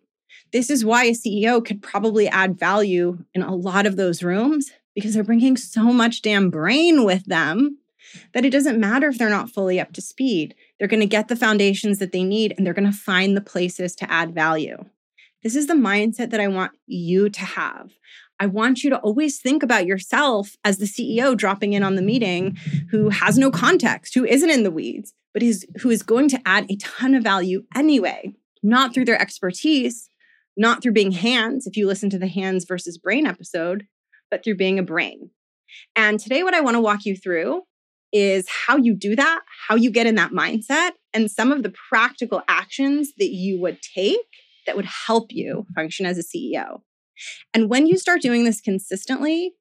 This 0.53 0.71
is 0.71 0.85
why 0.85 1.05
a 1.05 1.13
CEO 1.13 1.65
could 1.65 1.83
probably 1.83 2.27
add 2.29 2.59
value 2.59 3.25
in 3.35 3.43
a 3.43 3.55
lot 3.55 3.87
of 3.87 3.97
those 3.97 4.23
rooms 4.23 4.71
because 4.95 5.15
they're 5.15 5.23
bringing 5.23 5.57
so 5.57 5.85
much 5.85 6.23
damn 6.23 6.51
brain 6.51 7.05
with 7.05 7.25
them 7.27 7.79
that 8.33 8.45
it 8.45 8.51
doesn't 8.51 8.81
matter 8.81 9.09
if 9.09 9.19
they're 9.19 9.29
not 9.29 9.51
fully 9.51 9.79
up 9.79 9.93
to 9.93 10.01
speed. 10.01 10.55
They're 10.79 10.89
going 10.89 11.01
to 11.01 11.07
get 11.07 11.29
the 11.29 11.37
foundations 11.37 11.99
that 11.99 12.13
they 12.13 12.25
need 12.25 12.55
and 12.57 12.67
they're 12.67 12.75
going 12.75 12.91
to 12.91 12.97
find 12.97 13.37
the 13.37 13.43
places 13.43 13.95
to 13.97 14.11
add 14.11 14.35
value. 14.35 14.85
This 15.43 15.55
is 15.55 15.69
the 15.69 15.75
mindset 15.75 16.31
that 16.31 16.41
I 16.41 16.49
want 16.49 16.73
you 16.87 17.29
to 17.29 17.41
have. 17.41 17.93
I 18.41 18.47
want 18.47 18.83
you 18.83 18.91
to 18.91 18.99
always 18.99 19.41
think 19.41 19.63
about 19.63 19.87
yourself 19.87 20.57
as 20.65 20.79
the 20.79 20.85
CEO 20.85 21.37
dropping 21.37 21.75
in 21.75 21.83
on 21.83 21.95
the 21.95 22.03
meeting 22.03 22.57
who 22.91 23.09
has 23.11 23.39
no 23.39 23.51
context, 23.51 24.15
who 24.15 24.25
isn't 24.25 24.51
in 24.51 24.65
the 24.65 24.71
weeds, 24.71 25.15
but 25.33 25.43
is 25.43 25.65
who 25.81 25.91
is 25.91 26.03
going 26.03 26.29
to 26.31 26.41
add 26.45 26.67
a 26.69 26.77
ton 26.77 27.15
of 27.15 27.23
value 27.23 27.63
anyway, 27.75 28.33
not 28.63 28.93
through 28.93 29.05
their 29.05 29.21
expertise, 29.21 30.11
not 30.57 30.83
through 30.83 30.93
being 30.93 31.13
hands, 31.13 31.67
if 31.67 31.77
you 31.77 31.87
listen 31.87 32.11
to 32.11 32.19
the 32.19 32.27
hands 32.27 32.65
versus 32.65 32.99
brain 32.99 33.27
episode, 33.27 33.87
but 34.31 34.43
through 34.43 34.57
being 34.57 34.79
a 34.79 34.83
brain. 34.83 35.31
And 35.95 36.19
today, 36.19 36.43
what 36.43 36.55
I 36.55 36.61
want 36.61 36.75
to 36.75 36.81
walk 36.81 37.05
you 37.05 37.17
through 37.17 37.63
is 38.13 38.49
how 38.67 38.77
you 38.77 38.95
do 38.95 39.15
that, 39.15 39.41
how 39.69 39.77
you 39.77 39.91
get 39.91 40.07
in 40.07 40.17
that 40.17 40.33
mindset, 40.33 40.93
and 41.15 41.31
some 41.31 41.53
of 41.53 41.63
the 41.63 41.73
practical 41.89 42.43
actions 42.49 43.13
that 43.19 43.31
you 43.31 43.61
would 43.61 43.79
take 43.83 44.19
that 44.69 44.77
would 44.77 44.85
help 44.85 45.33
you 45.33 45.67
function 45.75 46.07
as 46.07 46.19
a 46.19 46.23
CEO. 46.23 46.83
And 47.55 47.69
when 47.69 47.87
you 47.87 47.97
start 47.97 48.21
doing 48.21 48.45
this 48.45 48.61
consistently, 48.61 49.55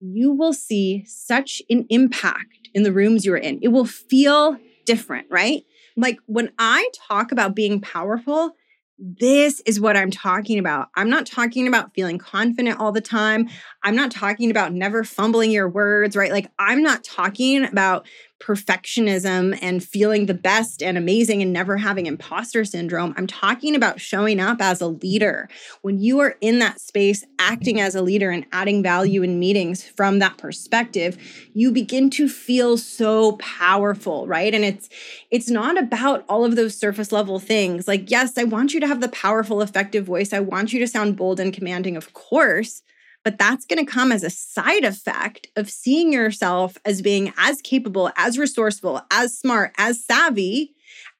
you 0.00 0.32
will 0.32 0.52
see 0.52 1.04
such 1.06 1.62
an 1.70 1.86
impact 1.90 2.68
in 2.74 2.82
the 2.82 2.92
rooms 2.92 3.24
you're 3.24 3.36
in. 3.36 3.60
It 3.62 3.68
will 3.68 3.84
feel 3.84 4.58
different, 4.86 5.28
right? 5.30 5.62
Like 5.96 6.18
when 6.26 6.50
I 6.58 6.88
talk 7.08 7.30
about 7.30 7.54
being 7.54 7.80
powerful, 7.80 8.56
this 8.98 9.60
is 9.66 9.80
what 9.80 9.96
I'm 9.96 10.10
talking 10.10 10.58
about. 10.58 10.88
I'm 10.94 11.10
not 11.10 11.26
talking 11.26 11.66
about 11.66 11.94
feeling 11.94 12.18
confident 12.18 12.78
all 12.78 12.92
the 12.92 13.00
time. 13.00 13.48
I'm 13.82 13.96
not 13.96 14.10
talking 14.10 14.50
about 14.50 14.72
never 14.72 15.02
fumbling 15.02 15.50
your 15.50 15.68
words, 15.68 16.16
right? 16.16 16.30
Like, 16.30 16.50
I'm 16.58 16.82
not 16.82 17.02
talking 17.02 17.64
about 17.64 18.06
perfectionism 18.40 19.58
and 19.62 19.82
feeling 19.82 20.26
the 20.26 20.34
best 20.34 20.82
and 20.82 20.98
amazing 20.98 21.40
and 21.40 21.52
never 21.52 21.76
having 21.78 22.06
imposter 22.06 22.64
syndrome. 22.64 23.14
I'm 23.16 23.26
talking 23.26 23.74
about 23.74 24.00
showing 24.00 24.40
up 24.40 24.60
as 24.60 24.80
a 24.80 24.88
leader. 24.88 25.48
When 25.82 25.98
you 25.98 26.18
are 26.20 26.36
in 26.40 26.58
that 26.58 26.80
space, 26.80 27.24
acting 27.38 27.80
as 27.80 27.94
a 27.94 28.02
leader 28.02 28.30
and 28.30 28.44
adding 28.52 28.82
value 28.82 29.22
in 29.22 29.38
meetings 29.38 29.82
from 29.82 30.18
that 30.18 30.36
perspective, 30.36 31.16
you 31.54 31.72
begin 31.72 32.10
to 32.10 32.28
feel 32.28 32.76
so 32.76 33.32
powerful, 33.36 34.26
right? 34.26 34.52
And 34.52 34.64
it's 34.64 34.88
it's 35.30 35.48
not 35.48 35.78
about 35.78 36.24
all 36.28 36.44
of 36.44 36.56
those 36.56 36.76
surface 36.76 37.12
level 37.12 37.38
things. 37.38 37.88
Like, 37.88 38.10
yes, 38.10 38.36
I 38.36 38.44
want 38.44 38.74
you 38.74 38.80
to 38.80 38.86
have 38.86 39.00
the 39.00 39.08
powerful, 39.08 39.62
effective 39.62 40.04
voice. 40.04 40.32
I 40.32 40.40
want 40.40 40.72
you 40.72 40.80
to 40.80 40.86
sound 40.88 41.16
bold 41.16 41.40
and 41.40 41.52
commanding, 41.52 41.96
of 41.96 42.12
course. 42.12 42.82
But 43.24 43.38
that's 43.38 43.64
going 43.64 43.84
to 43.84 43.90
come 43.90 44.12
as 44.12 44.22
a 44.22 44.30
side 44.30 44.84
effect 44.84 45.48
of 45.56 45.70
seeing 45.70 46.12
yourself 46.12 46.76
as 46.84 47.02
being 47.02 47.32
as 47.38 47.60
capable, 47.62 48.10
as 48.16 48.38
resourceful, 48.38 49.00
as 49.10 49.36
smart, 49.36 49.72
as 49.78 50.04
savvy 50.04 50.74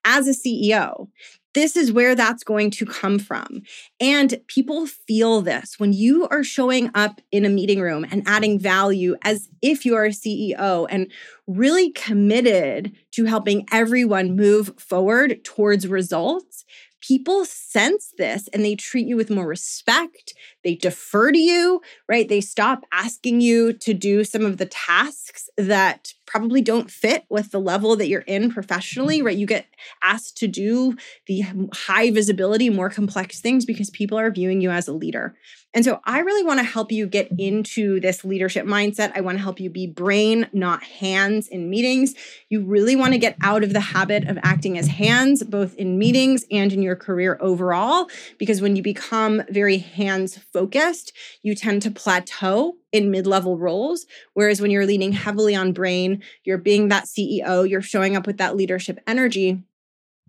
as 0.05 0.29
a 0.29 0.33
CEO. 0.33 1.09
This 1.55 1.77
is 1.77 1.93
where 1.93 2.17
that's 2.17 2.43
going 2.43 2.73
to 2.73 2.85
come 2.85 3.19
from. 3.21 3.63
And 4.01 4.41
people 4.49 4.87
feel 4.87 5.41
this 5.41 5.79
when 5.79 5.93
you 5.93 6.27
are 6.29 6.43
showing 6.43 6.91
up 6.95 7.21
in 7.31 7.45
a 7.45 7.49
meeting 7.49 7.81
room 7.81 8.05
and 8.11 8.25
adding 8.27 8.59
value 8.59 9.17
as 9.23 9.49
if 9.63 9.87
you 9.87 9.95
are 9.95 10.07
a 10.07 10.11
CEO 10.11 10.87
and 10.91 11.11
really 11.47 11.93
committed 11.93 12.93
to 13.13 13.25
helping 13.25 13.67
everyone 13.71 14.37
move 14.37 14.73
forward 14.79 15.45
towards 15.45 15.87
results 15.87 16.65
people 17.07 17.45
sense 17.45 18.13
this 18.17 18.49
and 18.49 18.65
they 18.65 18.75
treat 18.75 19.07
you 19.07 19.17
with 19.17 19.31
more 19.31 19.47
respect. 19.47 20.35
They 20.63 20.75
defer 20.75 21.33
to 21.33 21.39
you, 21.39 21.83
right? 22.09 22.29
They 22.29 22.41
stop 22.41 22.85
asking 22.93 23.41
you 23.43 23.73
to 23.75 23.93
do 23.93 24.25
some 24.25 24.45
of 24.45 24.57
the 24.57 24.67
tasks 24.67 25.51
that 25.59 26.15
probably 26.27 26.63
don't 26.63 26.91
fit 26.91 27.25
with 27.29 27.51
the 27.51 27.61
level 27.61 27.95
that 27.97 28.09
you're 28.09 28.23
in 28.23 28.51
professionally, 28.51 29.21
right? 29.21 29.37
You 29.37 29.47
get 29.47 29.67
asked 30.03 30.39
to 30.39 30.47
do 30.47 30.97
the 31.27 31.43
um, 31.43 31.69
high 31.73 32.11
visibility, 32.11 32.71
more 32.71 32.91
complex 32.91 33.41
things 33.41 33.67
because 33.67 33.91
people 33.91 34.19
are 34.19 34.31
viewing 34.31 34.61
you 34.61 34.71
as 34.71 34.89
a 34.89 34.93
leader. 34.93 35.35
And 35.75 35.85
so 35.85 36.01
I 36.05 36.21
really 36.21 36.45
want 36.45 36.61
to 36.61 36.65
help 36.65 36.93
you 36.93 37.09
get 37.09 37.29
into 37.37 37.99
this 37.99 38.25
leadership 38.25 38.65
mindset. 38.65 39.11
I 39.17 39.21
want 39.23 39.39
to 39.39 39.43
help 39.43 39.59
you 39.59 39.69
be 39.69 39.89
brain, 39.89 40.49
not 40.53 40.85
hands 40.85 41.49
in 41.49 41.69
meetings. 41.69 42.15
You 42.49 42.65
really 42.65 42.95
want 42.95 43.13
to 43.13 43.19
get 43.19 43.37
out 43.43 43.65
of 43.65 43.73
the 43.73 43.81
habit 43.81 44.29
of 44.29 44.39
acting 44.45 44.79
as 44.79 44.87
hands, 44.87 45.43
both 45.43 45.75
in 45.75 45.99
meetings 45.99 46.45
and 46.49 46.73
in 46.73 46.81
your 46.81 46.95
career 46.95 47.37
overall, 47.41 48.09
because 48.39 48.63
when 48.63 48.77
you 48.77 48.83
become 48.83 49.43
very 49.51 49.79
hands 49.79 50.39
focused, 50.53 51.13
you 51.43 51.57
tend 51.57 51.83
to 51.83 51.91
plateau 51.91 52.77
in 52.93 53.11
mid 53.11 53.27
level 53.27 53.59
roles. 53.59 54.07
Whereas 54.35 54.61
when 54.61 54.71
you're 54.71 54.87
leaning 54.87 55.11
heavily 55.11 55.57
on 55.57 55.73
brain, 55.73 56.23
you're 56.45 56.57
being 56.57 56.87
that 56.89 57.07
CEO, 57.07 57.69
you're 57.69 57.83
showing 57.83 58.15
up 58.15 58.29
with 58.29 58.37
that 58.37 58.55
leadership 58.55 59.01
energy 59.09 59.65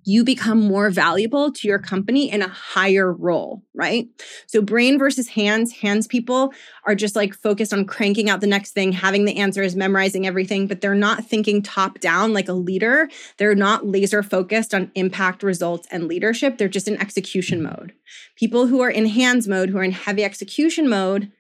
you 0.06 0.24
become 0.24 0.60
more 0.60 0.92
valuable 0.92 1.52
to 1.52 1.68
your 1.68 1.80
company 1.80 2.32
in 2.32 2.44
a 2.44 2.48
higher 2.48 3.12
role, 3.12 3.64
right? 3.74 4.08
So, 4.46 4.62
brain 4.62 5.00
versus 5.00 5.30
hands, 5.30 5.74
hands 5.74 6.06
people 6.06 6.54
are 6.86 6.94
just 6.94 7.16
like 7.16 7.34
focused 7.34 7.74
on 7.74 7.86
cranking 7.86 8.30
out 8.30 8.40
the 8.40 8.48
next 8.48 8.72
thing, 8.72 8.92
having 8.92 9.26
the 9.26 9.38
answers, 9.38 9.76
memorizing 9.76 10.28
everything, 10.28 10.68
but 10.68 10.80
they're 10.80 10.94
not 10.94 11.26
thinking 11.26 11.64
top 11.64 12.00
down 12.00 12.34
like 12.34 12.48
a 12.48 12.54
leader. 12.54 13.10
They're 13.38 13.56
not 13.56 13.88
laser 13.88 14.22
focused 14.22 14.76
on 14.76 14.92
impact, 14.94 15.42
results, 15.42 15.88
and 15.90 16.08
leadership. 16.08 16.58
They're 16.58 16.68
just 16.68 16.88
in 16.88 17.02
execution 17.02 17.64
mode. 17.64 17.94
People 18.36 18.68
who 18.68 18.82
are 18.82 18.92
in 18.92 19.08
hands 19.08 19.48
mode, 19.48 19.70
who 19.70 19.80
are 19.80 19.84
in 19.84 19.92
heavy 19.92 20.24
execution 20.24 20.88
mode, 20.88 21.32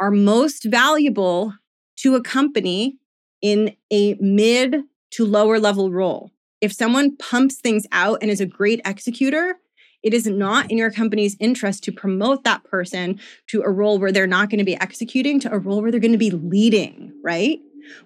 are 0.00 0.10
most 0.10 0.64
valuable 0.64 1.52
to 1.96 2.16
a 2.16 2.22
company 2.22 2.96
in 3.42 3.76
a 3.92 4.14
mid 4.14 4.82
to 5.10 5.26
lower 5.26 5.60
level 5.60 5.92
role. 5.92 6.30
If 6.60 6.72
someone 6.72 7.16
pumps 7.16 7.56
things 7.56 7.86
out 7.92 8.18
and 8.22 8.30
is 8.30 8.40
a 8.40 8.46
great 8.46 8.80
executor, 8.84 9.56
it 10.02 10.12
is 10.12 10.26
not 10.26 10.70
in 10.70 10.76
your 10.76 10.90
company's 10.90 11.36
interest 11.40 11.82
to 11.84 11.92
promote 11.92 12.44
that 12.44 12.62
person 12.64 13.18
to 13.48 13.62
a 13.62 13.70
role 13.70 13.98
where 13.98 14.12
they're 14.12 14.26
not 14.26 14.50
going 14.50 14.58
to 14.58 14.64
be 14.64 14.78
executing 14.80 15.40
to 15.40 15.52
a 15.52 15.58
role 15.58 15.80
where 15.80 15.90
they're 15.90 16.00
going 16.00 16.12
to 16.12 16.18
be 16.18 16.30
leading, 16.30 17.12
right? 17.22 17.58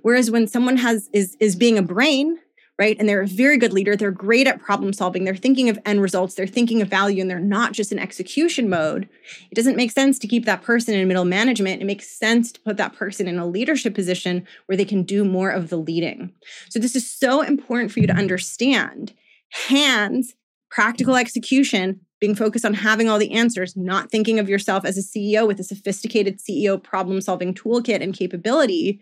Whereas 0.02 0.31
when 0.31 0.47
someone 0.47 0.76
has 0.76 1.09
is 1.12 1.37
is 1.40 1.57
being 1.57 1.76
a 1.76 1.83
brain, 1.83 2.38
right? 2.78 2.97
And 2.99 3.08
they're 3.08 3.23
a 3.23 3.26
very 3.26 3.58
good 3.58 3.73
leader. 3.73 3.97
They're 3.97 4.12
great 4.12 4.47
at 4.47 4.62
problem 4.62 4.92
solving. 4.92 5.25
They're 5.25 5.35
thinking 5.35 5.68
of 5.68 5.78
end 5.85 6.00
results. 6.00 6.35
They're 6.35 6.47
thinking 6.47 6.80
of 6.80 6.88
value 6.88 7.20
and 7.20 7.28
they're 7.28 7.40
not 7.40 7.73
just 7.73 7.90
in 7.90 7.99
execution 7.99 8.68
mode. 8.68 9.08
It 9.50 9.56
doesn't 9.56 9.76
make 9.76 9.90
sense 9.90 10.18
to 10.20 10.28
keep 10.28 10.44
that 10.44 10.62
person 10.62 10.94
in 10.94 11.08
middle 11.08 11.25
management. 11.25 11.82
It 11.82 11.87
makes 11.87 12.08
sense 12.08 12.52
to 12.52 12.61
put 12.61 12.76
that 12.76 12.94
person 12.94 13.26
in 13.26 13.38
a 13.38 13.47
leadership 13.47 13.94
position 13.94 14.47
where 14.66 14.76
they 14.76 14.85
can 14.85 15.02
do 15.02 15.25
more 15.25 15.50
of 15.50 15.70
the 15.70 15.76
leading. 15.76 16.32
So, 16.68 16.78
this 16.78 16.94
is 16.94 17.11
so 17.11 17.42
important 17.42 17.90
for 17.90 17.99
you 17.99 18.06
to 18.06 18.14
understand. 18.14 19.12
Hands, 19.50 20.35
practical 20.70 21.16
execution, 21.16 22.00
being 22.20 22.35
focused 22.35 22.64
on 22.64 22.75
having 22.75 23.08
all 23.08 23.18
the 23.18 23.32
answers, 23.32 23.76
not 23.76 24.11
thinking 24.11 24.38
of 24.38 24.49
yourself 24.49 24.85
as 24.85 24.99
a 24.99 25.02
CEO 25.02 25.47
with 25.47 25.61
a 25.61 25.64
sophisticated 25.64 26.38
CEO 26.38 26.82
problem 26.82 27.20
solving 27.20 27.54
toolkit 27.54 28.02
and 28.02 28.14
capability 28.14 29.00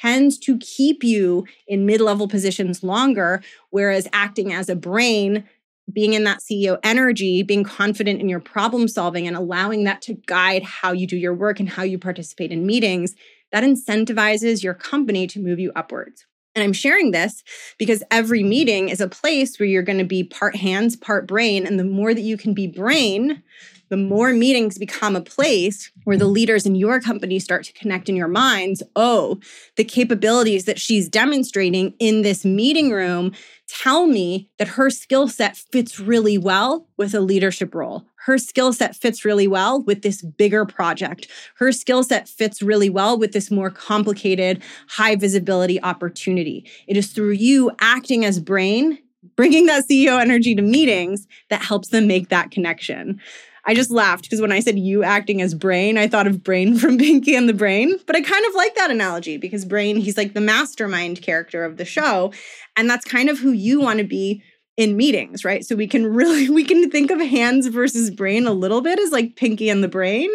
tends 0.00 0.38
to 0.38 0.58
keep 0.58 1.02
you 1.02 1.46
in 1.66 1.86
mid 1.86 2.00
level 2.00 2.28
positions 2.28 2.82
longer, 2.82 3.42
whereas 3.70 4.08
acting 4.12 4.52
as 4.52 4.68
a 4.68 4.76
brain 4.76 5.44
being 5.92 6.14
in 6.14 6.24
that 6.24 6.40
CEO 6.40 6.78
energy, 6.82 7.42
being 7.42 7.64
confident 7.64 8.20
in 8.20 8.28
your 8.28 8.40
problem 8.40 8.88
solving 8.88 9.26
and 9.26 9.36
allowing 9.36 9.84
that 9.84 10.02
to 10.02 10.14
guide 10.26 10.62
how 10.62 10.92
you 10.92 11.06
do 11.06 11.16
your 11.16 11.34
work 11.34 11.60
and 11.60 11.68
how 11.68 11.82
you 11.82 11.98
participate 11.98 12.50
in 12.50 12.66
meetings, 12.66 13.14
that 13.52 13.62
incentivizes 13.62 14.62
your 14.62 14.74
company 14.74 15.26
to 15.28 15.40
move 15.40 15.60
you 15.60 15.72
upwards. 15.76 16.26
And 16.56 16.64
I'm 16.64 16.72
sharing 16.72 17.10
this 17.10 17.44
because 17.78 18.02
every 18.10 18.42
meeting 18.42 18.88
is 18.88 19.00
a 19.00 19.08
place 19.08 19.60
where 19.60 19.68
you're 19.68 19.82
going 19.82 19.98
to 19.98 20.04
be 20.04 20.24
part 20.24 20.56
hands, 20.56 20.96
part 20.96 21.28
brain. 21.28 21.66
And 21.66 21.78
the 21.78 21.84
more 21.84 22.14
that 22.14 22.22
you 22.22 22.36
can 22.36 22.54
be 22.54 22.66
brain, 22.66 23.42
the 23.88 23.96
more 23.96 24.32
meetings 24.32 24.78
become 24.78 25.14
a 25.16 25.20
place 25.20 25.90
where 26.04 26.16
the 26.16 26.24
mm. 26.24 26.32
leaders 26.32 26.66
in 26.66 26.74
your 26.74 27.00
company 27.00 27.38
start 27.38 27.64
to 27.64 27.72
connect 27.72 28.08
in 28.08 28.16
your 28.16 28.28
minds. 28.28 28.82
Oh, 28.94 29.38
the 29.76 29.84
capabilities 29.84 30.64
that 30.64 30.80
she's 30.80 31.08
demonstrating 31.08 31.94
in 31.98 32.22
this 32.22 32.44
meeting 32.44 32.90
room 32.90 33.32
tell 33.68 34.06
me 34.06 34.48
that 34.58 34.68
her 34.68 34.90
skill 34.90 35.28
set 35.28 35.56
fits 35.56 35.98
really 35.98 36.38
well 36.38 36.86
with 36.96 37.14
a 37.14 37.20
leadership 37.20 37.74
role. 37.74 38.04
Her 38.26 38.38
skill 38.38 38.72
set 38.72 38.96
fits 38.96 39.24
really 39.24 39.46
well 39.46 39.82
with 39.82 40.02
this 40.02 40.22
bigger 40.22 40.64
project. 40.64 41.28
Her 41.56 41.70
skill 41.70 42.02
set 42.02 42.28
fits 42.28 42.62
really 42.62 42.90
well 42.90 43.16
with 43.18 43.32
this 43.32 43.50
more 43.50 43.70
complicated, 43.70 44.62
high 44.88 45.14
visibility 45.14 45.80
opportunity. 45.82 46.68
It 46.88 46.96
is 46.96 47.08
through 47.08 47.32
you 47.32 47.70
acting 47.80 48.24
as 48.24 48.40
brain, 48.40 48.98
bringing 49.36 49.66
that 49.66 49.84
CEO 49.88 50.20
energy 50.20 50.54
to 50.54 50.62
meetings 50.62 51.26
that 51.50 51.62
helps 51.62 51.88
them 51.88 52.06
make 52.06 52.28
that 52.28 52.50
connection. 52.50 53.20
I 53.66 53.74
just 53.74 53.90
laughed 53.90 54.24
because 54.24 54.40
when 54.40 54.52
I 54.52 54.60
said 54.60 54.78
you 54.78 55.02
acting 55.02 55.42
as 55.42 55.54
Brain, 55.54 55.98
I 55.98 56.06
thought 56.06 56.28
of 56.28 56.44
Brain 56.44 56.76
from 56.78 56.98
Pinky 56.98 57.34
and 57.34 57.48
the 57.48 57.54
Brain. 57.54 57.98
But 58.06 58.14
I 58.16 58.20
kind 58.20 58.46
of 58.46 58.54
like 58.54 58.74
that 58.76 58.90
analogy 58.90 59.36
because 59.36 59.64
Brain, 59.64 59.96
he's 59.96 60.16
like 60.16 60.34
the 60.34 60.40
mastermind 60.40 61.20
character 61.20 61.64
of 61.64 61.76
the 61.76 61.84
show. 61.84 62.32
And 62.76 62.88
that's 62.88 63.04
kind 63.04 63.28
of 63.28 63.38
who 63.40 63.50
you 63.50 63.80
want 63.80 63.98
to 63.98 64.04
be 64.04 64.42
in 64.76 64.96
meetings, 64.96 65.44
right? 65.44 65.64
So 65.64 65.74
we 65.74 65.88
can 65.88 66.06
really 66.14 66.48
we 66.48 66.64
can 66.64 66.90
think 66.90 67.10
of 67.10 67.20
hands 67.20 67.66
versus 67.66 68.10
brain 68.10 68.46
a 68.46 68.52
little 68.52 68.80
bit 68.80 68.98
as 68.98 69.10
like 69.10 69.36
Pinky 69.36 69.68
and 69.68 69.82
the 69.82 69.88
Brain. 69.88 70.30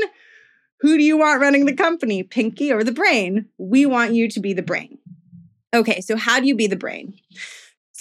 Who 0.82 0.98
do 0.98 1.04
you 1.04 1.18
want 1.18 1.42
running 1.42 1.66
the 1.66 1.76
company, 1.76 2.24
Pinky 2.24 2.72
or 2.72 2.84
the 2.84 2.92
brain? 2.92 3.46
We 3.60 3.86
want 3.86 4.14
you 4.14 4.28
to 4.30 4.40
be 4.40 4.54
the 4.54 4.64
brain. 4.64 4.98
Okay, 5.74 6.02
so 6.02 6.18
how 6.18 6.40
do 6.40 6.48
you 6.48 6.56
be 6.56 6.68
the 6.68 6.76
brain? 6.76 7.14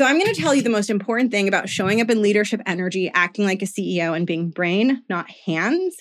So, 0.00 0.07
I'm 0.07 0.19
going 0.19 0.33
to 0.33 0.40
tell 0.40 0.54
you 0.54 0.62
the 0.62 0.71
most 0.71 0.88
important 0.88 1.30
thing 1.30 1.47
about 1.47 1.69
showing 1.69 2.00
up 2.00 2.09
in 2.09 2.23
leadership 2.23 2.62
energy, 2.64 3.12
acting 3.14 3.45
like 3.45 3.61
a 3.61 3.66
CEO, 3.66 4.16
and 4.16 4.26
being 4.26 4.49
brain, 4.49 5.02
not 5.11 5.30
hands. 5.45 5.95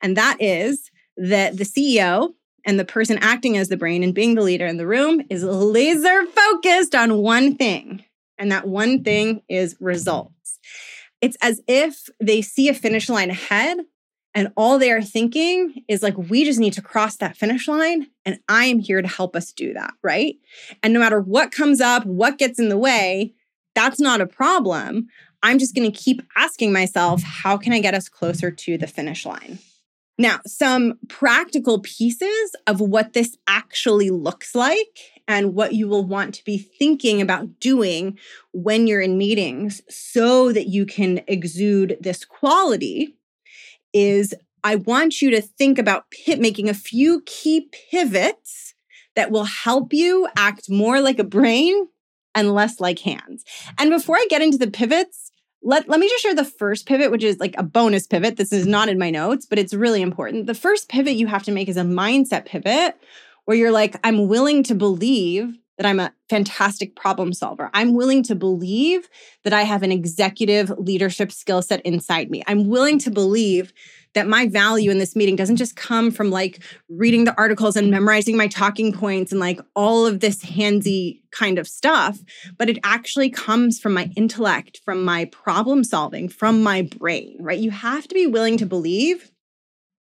And 0.00 0.16
that 0.16 0.38
is 0.40 0.90
that 1.18 1.58
the 1.58 1.64
CEO 1.64 2.30
and 2.64 2.80
the 2.80 2.86
person 2.86 3.18
acting 3.18 3.58
as 3.58 3.68
the 3.68 3.76
brain 3.76 4.02
and 4.02 4.14
being 4.14 4.34
the 4.34 4.40
leader 4.40 4.64
in 4.64 4.78
the 4.78 4.86
room 4.86 5.20
is 5.28 5.44
laser 5.44 6.24
focused 6.24 6.94
on 6.94 7.18
one 7.18 7.54
thing. 7.54 8.02
And 8.38 8.50
that 8.50 8.66
one 8.66 9.04
thing 9.04 9.42
is 9.46 9.76
results. 9.78 10.58
It's 11.20 11.36
as 11.42 11.60
if 11.68 12.08
they 12.22 12.40
see 12.40 12.70
a 12.70 12.74
finish 12.74 13.10
line 13.10 13.28
ahead 13.28 13.76
and 14.34 14.52
all 14.56 14.78
they 14.78 14.90
are 14.90 15.02
thinking 15.02 15.84
is 15.88 16.02
like, 16.02 16.16
we 16.16 16.44
just 16.44 16.58
need 16.58 16.72
to 16.74 16.82
cross 16.82 17.16
that 17.16 17.36
finish 17.36 17.68
line. 17.68 18.08
And 18.24 18.40
I 18.48 18.64
am 18.66 18.80
here 18.80 19.00
to 19.00 19.08
help 19.08 19.36
us 19.36 19.52
do 19.52 19.72
that. 19.74 19.94
Right. 20.02 20.36
And 20.82 20.92
no 20.92 21.00
matter 21.00 21.20
what 21.20 21.52
comes 21.52 21.80
up, 21.80 22.04
what 22.04 22.38
gets 22.38 22.58
in 22.58 22.68
the 22.68 22.78
way, 22.78 23.32
that's 23.74 24.00
not 24.00 24.20
a 24.20 24.26
problem. 24.26 25.06
I'm 25.42 25.58
just 25.58 25.74
going 25.74 25.90
to 25.90 25.96
keep 25.96 26.22
asking 26.36 26.72
myself, 26.72 27.22
how 27.22 27.56
can 27.56 27.72
I 27.72 27.80
get 27.80 27.94
us 27.94 28.08
closer 28.08 28.50
to 28.50 28.78
the 28.78 28.86
finish 28.86 29.26
line? 29.26 29.58
Now, 30.16 30.40
some 30.46 30.94
practical 31.08 31.80
pieces 31.80 32.54
of 32.66 32.80
what 32.80 33.12
this 33.12 33.36
actually 33.48 34.10
looks 34.10 34.54
like 34.54 34.98
and 35.26 35.54
what 35.54 35.74
you 35.74 35.88
will 35.88 36.04
want 36.04 36.34
to 36.34 36.44
be 36.44 36.56
thinking 36.56 37.20
about 37.20 37.58
doing 37.58 38.18
when 38.52 38.86
you're 38.86 39.00
in 39.00 39.18
meetings 39.18 39.82
so 39.88 40.52
that 40.52 40.68
you 40.68 40.86
can 40.86 41.22
exude 41.26 41.96
this 42.00 42.24
quality 42.24 43.16
is 43.94 44.34
I 44.62 44.76
want 44.76 45.22
you 45.22 45.30
to 45.30 45.40
think 45.40 45.78
about 45.78 46.04
making 46.26 46.68
a 46.68 46.74
few 46.74 47.22
key 47.24 47.68
pivots 47.90 48.74
that 49.16 49.30
will 49.30 49.44
help 49.44 49.92
you 49.92 50.28
act 50.36 50.68
more 50.68 51.00
like 51.00 51.18
a 51.18 51.24
brain 51.24 51.88
and 52.34 52.52
less 52.52 52.80
like 52.80 52.98
hands. 52.98 53.44
And 53.78 53.90
before 53.90 54.16
I 54.16 54.26
get 54.28 54.42
into 54.42 54.58
the 54.58 54.70
pivots, 54.70 55.30
let, 55.62 55.88
let 55.88 56.00
me 56.00 56.08
just 56.08 56.22
share 56.22 56.34
the 56.34 56.44
first 56.44 56.86
pivot, 56.86 57.10
which 57.10 57.22
is 57.22 57.38
like 57.38 57.54
a 57.56 57.62
bonus 57.62 58.06
pivot. 58.06 58.36
This 58.36 58.52
is 58.52 58.66
not 58.66 58.88
in 58.88 58.98
my 58.98 59.10
notes, 59.10 59.46
but 59.46 59.58
it's 59.58 59.72
really 59.72 60.02
important. 60.02 60.46
The 60.46 60.54
first 60.54 60.88
pivot 60.88 61.14
you 61.14 61.26
have 61.26 61.44
to 61.44 61.52
make 61.52 61.68
is 61.68 61.76
a 61.76 61.82
mindset 61.82 62.44
pivot 62.44 62.96
where 63.44 63.56
you're 63.56 63.70
like, 63.70 63.96
I'm 64.04 64.28
willing 64.28 64.62
to 64.64 64.74
believe 64.74 65.56
that 65.76 65.86
I'm 65.86 66.00
a 66.00 66.12
fantastic 66.28 66.94
problem 66.94 67.32
solver. 67.32 67.70
I'm 67.74 67.94
willing 67.94 68.22
to 68.24 68.34
believe 68.34 69.08
that 69.42 69.52
I 69.52 69.62
have 69.62 69.82
an 69.82 69.92
executive 69.92 70.70
leadership 70.78 71.32
skill 71.32 71.62
set 71.62 71.80
inside 71.82 72.30
me. 72.30 72.42
I'm 72.46 72.68
willing 72.68 72.98
to 73.00 73.10
believe 73.10 73.72
that 74.14 74.28
my 74.28 74.46
value 74.46 74.90
in 74.90 74.98
this 74.98 75.16
meeting 75.16 75.34
doesn't 75.34 75.56
just 75.56 75.74
come 75.74 76.10
from 76.12 76.30
like 76.30 76.62
reading 76.88 77.24
the 77.24 77.36
articles 77.36 77.76
and 77.76 77.90
memorizing 77.90 78.36
my 78.36 78.46
talking 78.46 78.92
points 78.92 79.32
and 79.32 79.40
like 79.40 79.60
all 79.74 80.06
of 80.06 80.20
this 80.20 80.44
handsy 80.44 81.20
kind 81.32 81.58
of 81.58 81.66
stuff, 81.66 82.20
but 82.56 82.70
it 82.70 82.78
actually 82.84 83.28
comes 83.28 83.80
from 83.80 83.92
my 83.92 84.08
intellect, 84.16 84.80
from 84.84 85.04
my 85.04 85.24
problem 85.26 85.82
solving, 85.82 86.28
from 86.28 86.62
my 86.62 86.82
brain, 86.82 87.36
right? 87.40 87.58
You 87.58 87.72
have 87.72 88.06
to 88.06 88.14
be 88.14 88.26
willing 88.26 88.56
to 88.58 88.66
believe 88.66 89.32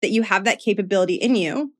that 0.02 0.10
you 0.10 0.22
have 0.22 0.44
that 0.44 0.58
capability 0.58 1.14
in 1.14 1.36
you. 1.36 1.72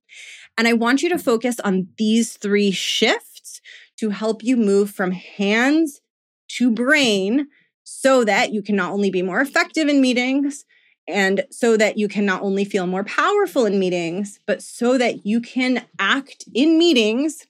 And 0.57 0.69
I 0.69 0.73
want 0.75 1.03
you 1.03 1.09
to 1.09 1.19
focus 1.19 1.59
on 1.61 1.89
these 1.97 2.37
three 2.37 2.71
shifts 2.71 3.61
to 4.01 4.11
help 4.11 4.43
you 4.43 4.57
move 4.57 4.91
from 4.91 5.13
hands 5.13 6.01
to 6.49 6.71
brain 6.71 7.47
so 7.85 8.25
that 8.25 8.53
you 8.53 8.63
can 8.63 8.77
not 8.77 8.93
only 8.93 9.11
be 9.11 9.23
more 9.23 9.41
effective 9.41 9.89
in 9.89 10.01
meetings, 10.01 10.65
and 11.09 11.45
so 11.51 11.77
that 11.77 11.99
you 11.99 12.09
can 12.09 12.25
not 12.25 12.43
only 12.43 12.65
feel 12.65 12.87
more 12.87 13.05
powerful 13.05 13.67
in 13.67 13.79
meetings, 13.79 14.39
but 14.47 14.63
so 14.63 14.97
that 14.97 15.27
you 15.27 15.41
can 15.41 15.85
act 15.99 16.45
in 16.55 16.79
meetings 16.79 17.47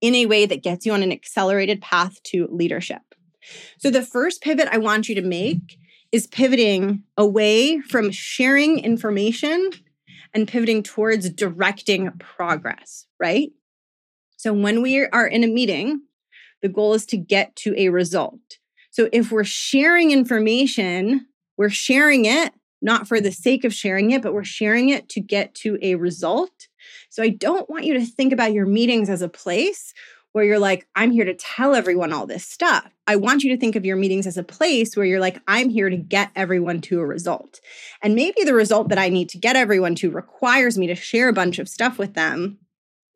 in 0.00 0.14
a 0.14 0.26
way 0.26 0.46
that 0.46 0.62
gets 0.62 0.86
you 0.86 0.92
on 0.92 1.02
an 1.02 1.12
accelerated 1.12 1.80
path 1.82 2.22
to 2.22 2.48
leadership. 2.50 3.02
So, 3.78 3.90
the 3.90 4.02
first 4.02 4.42
pivot 4.42 4.68
I 4.70 4.78
want 4.78 5.08
you 5.08 5.14
to 5.16 5.22
make 5.22 5.78
is 6.10 6.26
pivoting 6.26 7.04
away 7.16 7.80
from 7.80 8.10
sharing 8.10 8.78
information 8.78 9.70
and 10.32 10.48
pivoting 10.48 10.82
towards 10.82 11.30
directing 11.30 12.10
progress, 12.18 13.06
right? 13.18 13.50
So, 14.40 14.54
when 14.54 14.80
we 14.80 15.04
are 15.04 15.26
in 15.26 15.44
a 15.44 15.48
meeting, 15.48 16.00
the 16.62 16.70
goal 16.70 16.94
is 16.94 17.04
to 17.06 17.18
get 17.18 17.54
to 17.56 17.74
a 17.76 17.90
result. 17.90 18.40
So, 18.90 19.10
if 19.12 19.30
we're 19.30 19.44
sharing 19.44 20.12
information, 20.12 21.26
we're 21.58 21.68
sharing 21.68 22.24
it 22.24 22.54
not 22.82 23.06
for 23.06 23.20
the 23.20 23.32
sake 23.32 23.64
of 23.64 23.74
sharing 23.74 24.12
it, 24.12 24.22
but 24.22 24.32
we're 24.32 24.42
sharing 24.44 24.88
it 24.88 25.10
to 25.10 25.20
get 25.20 25.54
to 25.56 25.78
a 25.82 25.94
result. 25.96 26.68
So 27.10 27.22
I 27.22 27.28
don't 27.28 27.68
want 27.68 27.84
you 27.84 27.92
to 27.92 28.06
think 28.06 28.32
about 28.32 28.54
your 28.54 28.64
meetings 28.64 29.10
as 29.10 29.20
a 29.20 29.28
place 29.28 29.92
where 30.32 30.44
you're 30.44 30.58
like, 30.58 30.86
I'm 30.94 31.10
here 31.10 31.26
to 31.26 31.34
tell 31.34 31.74
everyone 31.74 32.10
all 32.10 32.26
this 32.26 32.46
stuff. 32.46 32.88
I 33.06 33.16
want 33.16 33.42
you 33.42 33.54
to 33.54 33.60
think 33.60 33.76
of 33.76 33.84
your 33.84 33.96
meetings 33.96 34.26
as 34.26 34.38
a 34.38 34.42
place 34.42 34.96
where 34.96 35.04
you're 35.04 35.20
like, 35.20 35.42
I'm 35.46 35.68
here 35.68 35.90
to 35.90 35.96
get 35.96 36.30
everyone 36.34 36.80
to 36.82 37.00
a 37.00 37.06
result. 37.06 37.60
And 38.00 38.14
maybe 38.14 38.44
the 38.44 38.54
result 38.54 38.88
that 38.88 38.98
I 38.98 39.10
need 39.10 39.28
to 39.30 39.38
get 39.38 39.56
everyone 39.56 39.96
to 39.96 40.10
requires 40.10 40.78
me 40.78 40.86
to 40.86 40.94
share 40.94 41.28
a 41.28 41.34
bunch 41.34 41.58
of 41.58 41.68
stuff 41.68 41.98
with 41.98 42.14
them. 42.14 42.58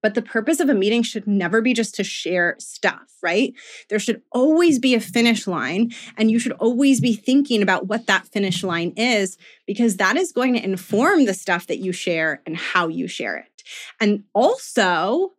But 0.05 0.13
the 0.13 0.21
purpose 0.21 0.61
of 0.61 0.69
a 0.69 0.75
meeting 0.75 1.03
should 1.03 1.27
never 1.27 1.63
be 1.63 1.73
just 1.73 1.95
to 1.95 2.05
share 2.05 2.57
stuff, 2.59 3.17
right? 3.23 3.55
There 3.89 3.99
should 3.99 4.21
always 4.33 4.79
be 4.79 4.95
a 4.95 5.01
finish 5.01 5.47
line, 5.47 5.93
and 6.19 6.31
you 6.31 6.39
should 6.39 6.53
always 6.53 7.01
be 7.01 7.15
thinking 7.15 7.63
about 7.63 7.87
what 7.87 8.07
that 8.07 8.29
finish 8.29 8.63
line 8.63 8.93
is, 8.99 9.39
because 9.67 9.97
that 9.97 10.19
is 10.19 10.31
going 10.31 10.53
to 10.57 10.63
inform 10.63 11.25
the 11.25 11.33
stuff 11.33 11.69
that 11.69 11.79
you 11.79 11.93
share 11.93 12.43
and 12.45 12.55
how 12.55 12.89
you 12.89 13.09
share 13.09 13.39
it. 13.39 13.63
And 13.99 14.25
also, 14.35 15.33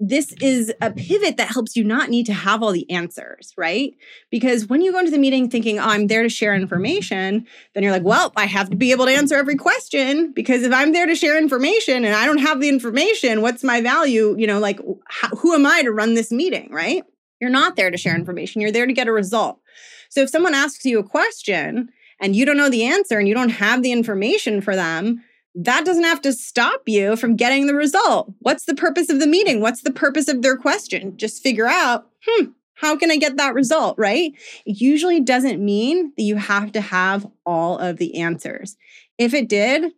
this 0.00 0.32
is 0.40 0.72
a 0.80 0.90
pivot 0.90 1.36
that 1.36 1.48
helps 1.48 1.76
you 1.76 1.84
not 1.84 2.08
need 2.08 2.26
to 2.26 2.32
have 2.32 2.62
all 2.62 2.72
the 2.72 2.90
answers, 2.90 3.52
right? 3.56 3.94
Because 4.30 4.66
when 4.66 4.80
you 4.80 4.92
go 4.92 4.98
into 4.98 5.10
the 5.10 5.18
meeting 5.18 5.48
thinking, 5.48 5.78
oh, 5.78 5.84
I'm 5.84 6.06
there 6.06 6.22
to 6.22 6.28
share 6.28 6.54
information, 6.54 7.46
then 7.74 7.82
you're 7.82 7.92
like, 7.92 8.04
well, 8.04 8.32
I 8.36 8.46
have 8.46 8.70
to 8.70 8.76
be 8.76 8.90
able 8.90 9.06
to 9.06 9.12
answer 9.12 9.34
every 9.36 9.56
question 9.56 10.32
because 10.32 10.62
if 10.62 10.72
I'm 10.72 10.92
there 10.92 11.06
to 11.06 11.14
share 11.14 11.38
information 11.38 12.04
and 12.04 12.14
I 12.14 12.26
don't 12.26 12.38
have 12.38 12.60
the 12.60 12.68
information, 12.68 13.42
what's 13.42 13.64
my 13.64 13.80
value? 13.80 14.34
You 14.38 14.46
know, 14.46 14.58
like, 14.58 14.80
how, 15.08 15.28
who 15.28 15.54
am 15.54 15.66
I 15.66 15.82
to 15.82 15.92
run 15.92 16.14
this 16.14 16.30
meeting, 16.30 16.70
right? 16.72 17.04
You're 17.40 17.50
not 17.50 17.76
there 17.76 17.90
to 17.90 17.98
share 17.98 18.14
information, 18.14 18.60
you're 18.60 18.72
there 18.72 18.86
to 18.86 18.92
get 18.92 19.08
a 19.08 19.12
result. 19.12 19.60
So 20.08 20.22
if 20.22 20.30
someone 20.30 20.54
asks 20.54 20.84
you 20.84 20.98
a 20.98 21.04
question 21.04 21.90
and 22.20 22.34
you 22.34 22.46
don't 22.46 22.56
know 22.56 22.70
the 22.70 22.84
answer 22.84 23.18
and 23.18 23.28
you 23.28 23.34
don't 23.34 23.50
have 23.50 23.82
the 23.82 23.92
information 23.92 24.60
for 24.60 24.74
them, 24.74 25.22
that 25.56 25.86
doesn't 25.86 26.04
have 26.04 26.20
to 26.20 26.32
stop 26.32 26.82
you 26.86 27.16
from 27.16 27.34
getting 27.34 27.66
the 27.66 27.74
result. 27.74 28.32
What's 28.40 28.66
the 28.66 28.74
purpose 28.74 29.08
of 29.08 29.20
the 29.20 29.26
meeting? 29.26 29.60
What's 29.60 29.82
the 29.82 29.92
purpose 29.92 30.28
of 30.28 30.42
their 30.42 30.56
question? 30.56 31.16
Just 31.16 31.42
figure 31.42 31.66
out, 31.66 32.06
hmm, 32.26 32.46
how 32.74 32.94
can 32.94 33.10
I 33.10 33.16
get 33.16 33.38
that 33.38 33.54
result, 33.54 33.96
right? 33.98 34.32
It 34.66 34.80
usually 34.80 35.20
doesn't 35.20 35.64
mean 35.64 36.12
that 36.16 36.22
you 36.22 36.36
have 36.36 36.72
to 36.72 36.82
have 36.82 37.26
all 37.46 37.78
of 37.78 37.96
the 37.96 38.20
answers. 38.20 38.76
If 39.16 39.32
it 39.32 39.48
did, 39.48 39.92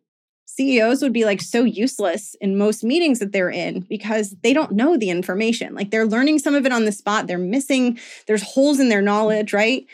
CEOs 0.47 1.03
would 1.03 1.13
be 1.13 1.25
like 1.25 1.41
so 1.41 1.65
useless 1.65 2.37
in 2.41 2.57
most 2.57 2.85
meetings 2.85 3.19
that 3.19 3.33
they're 3.33 3.51
in 3.51 3.81
because 3.81 4.37
they 4.43 4.53
don't 4.53 4.73
know 4.73 4.97
the 4.97 5.11
information. 5.11 5.75
Like 5.75 5.91
they're 5.91 6.07
learning 6.07 6.39
some 6.39 6.55
of 6.55 6.67
it 6.67 6.73
on 6.73 6.85
the 6.85 6.93
spot, 6.93 7.27
they're 7.27 7.37
missing, 7.39 7.99
there's 8.29 8.43
holes 8.43 8.79
in 8.79 8.89
their 8.89 9.03
knowledge, 9.03 9.53
right? 9.53 9.87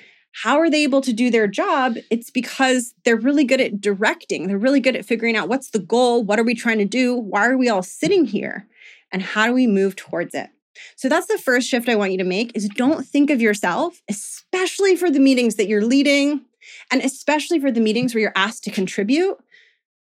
How 0.43 0.59
are 0.59 0.69
they 0.69 0.83
able 0.83 1.01
to 1.01 1.13
do 1.13 1.31
their 1.31 1.47
job? 1.47 1.95
It's 2.11 2.31
because 2.31 2.93
they're 3.05 3.17
really 3.17 3.45
good 3.45 3.61
at 3.61 3.81
directing. 3.81 4.49
They're 4.49 4.59
really 4.59 4.81
good 4.81 4.97
at 4.97 5.05
figuring 5.05 5.37
out 5.37 5.49
what's 5.49 5.71
the 5.71 5.79
goal? 5.79 6.25
What 6.25 6.41
are 6.41 6.45
we 6.45 6.55
trying 6.55 6.79
to 6.79 6.85
do? 6.85 7.15
Why 7.15 7.47
are 7.47 7.57
we 7.57 7.69
all 7.69 7.83
sitting 7.83 8.25
here? 8.25 8.67
And 9.13 9.23
how 9.23 9.47
do 9.47 9.53
we 9.53 9.69
move 9.69 9.95
towards 9.95 10.35
it? 10.35 10.51
So 10.97 11.09
that's 11.09 11.29
the 11.29 11.39
first 11.39 11.69
shift 11.69 11.89
I 11.89 11.95
want 11.95 12.11
you 12.11 12.19
to 12.19 12.25
make 12.25 12.51
is 12.57 12.69
don't 12.69 13.07
think 13.07 13.31
of 13.31 13.41
yourself, 13.41 14.03
especially 14.11 14.97
for 14.97 15.09
the 15.09 15.21
meetings 15.21 15.55
that 15.55 15.69
you're 15.69 15.85
leading 15.85 16.45
and 16.91 17.01
especially 17.01 17.61
for 17.61 17.71
the 17.71 17.81
meetings 17.81 18.13
where 18.13 18.23
you're 18.23 18.33
asked 18.35 18.65
to 18.65 18.71
contribute. 18.73 19.37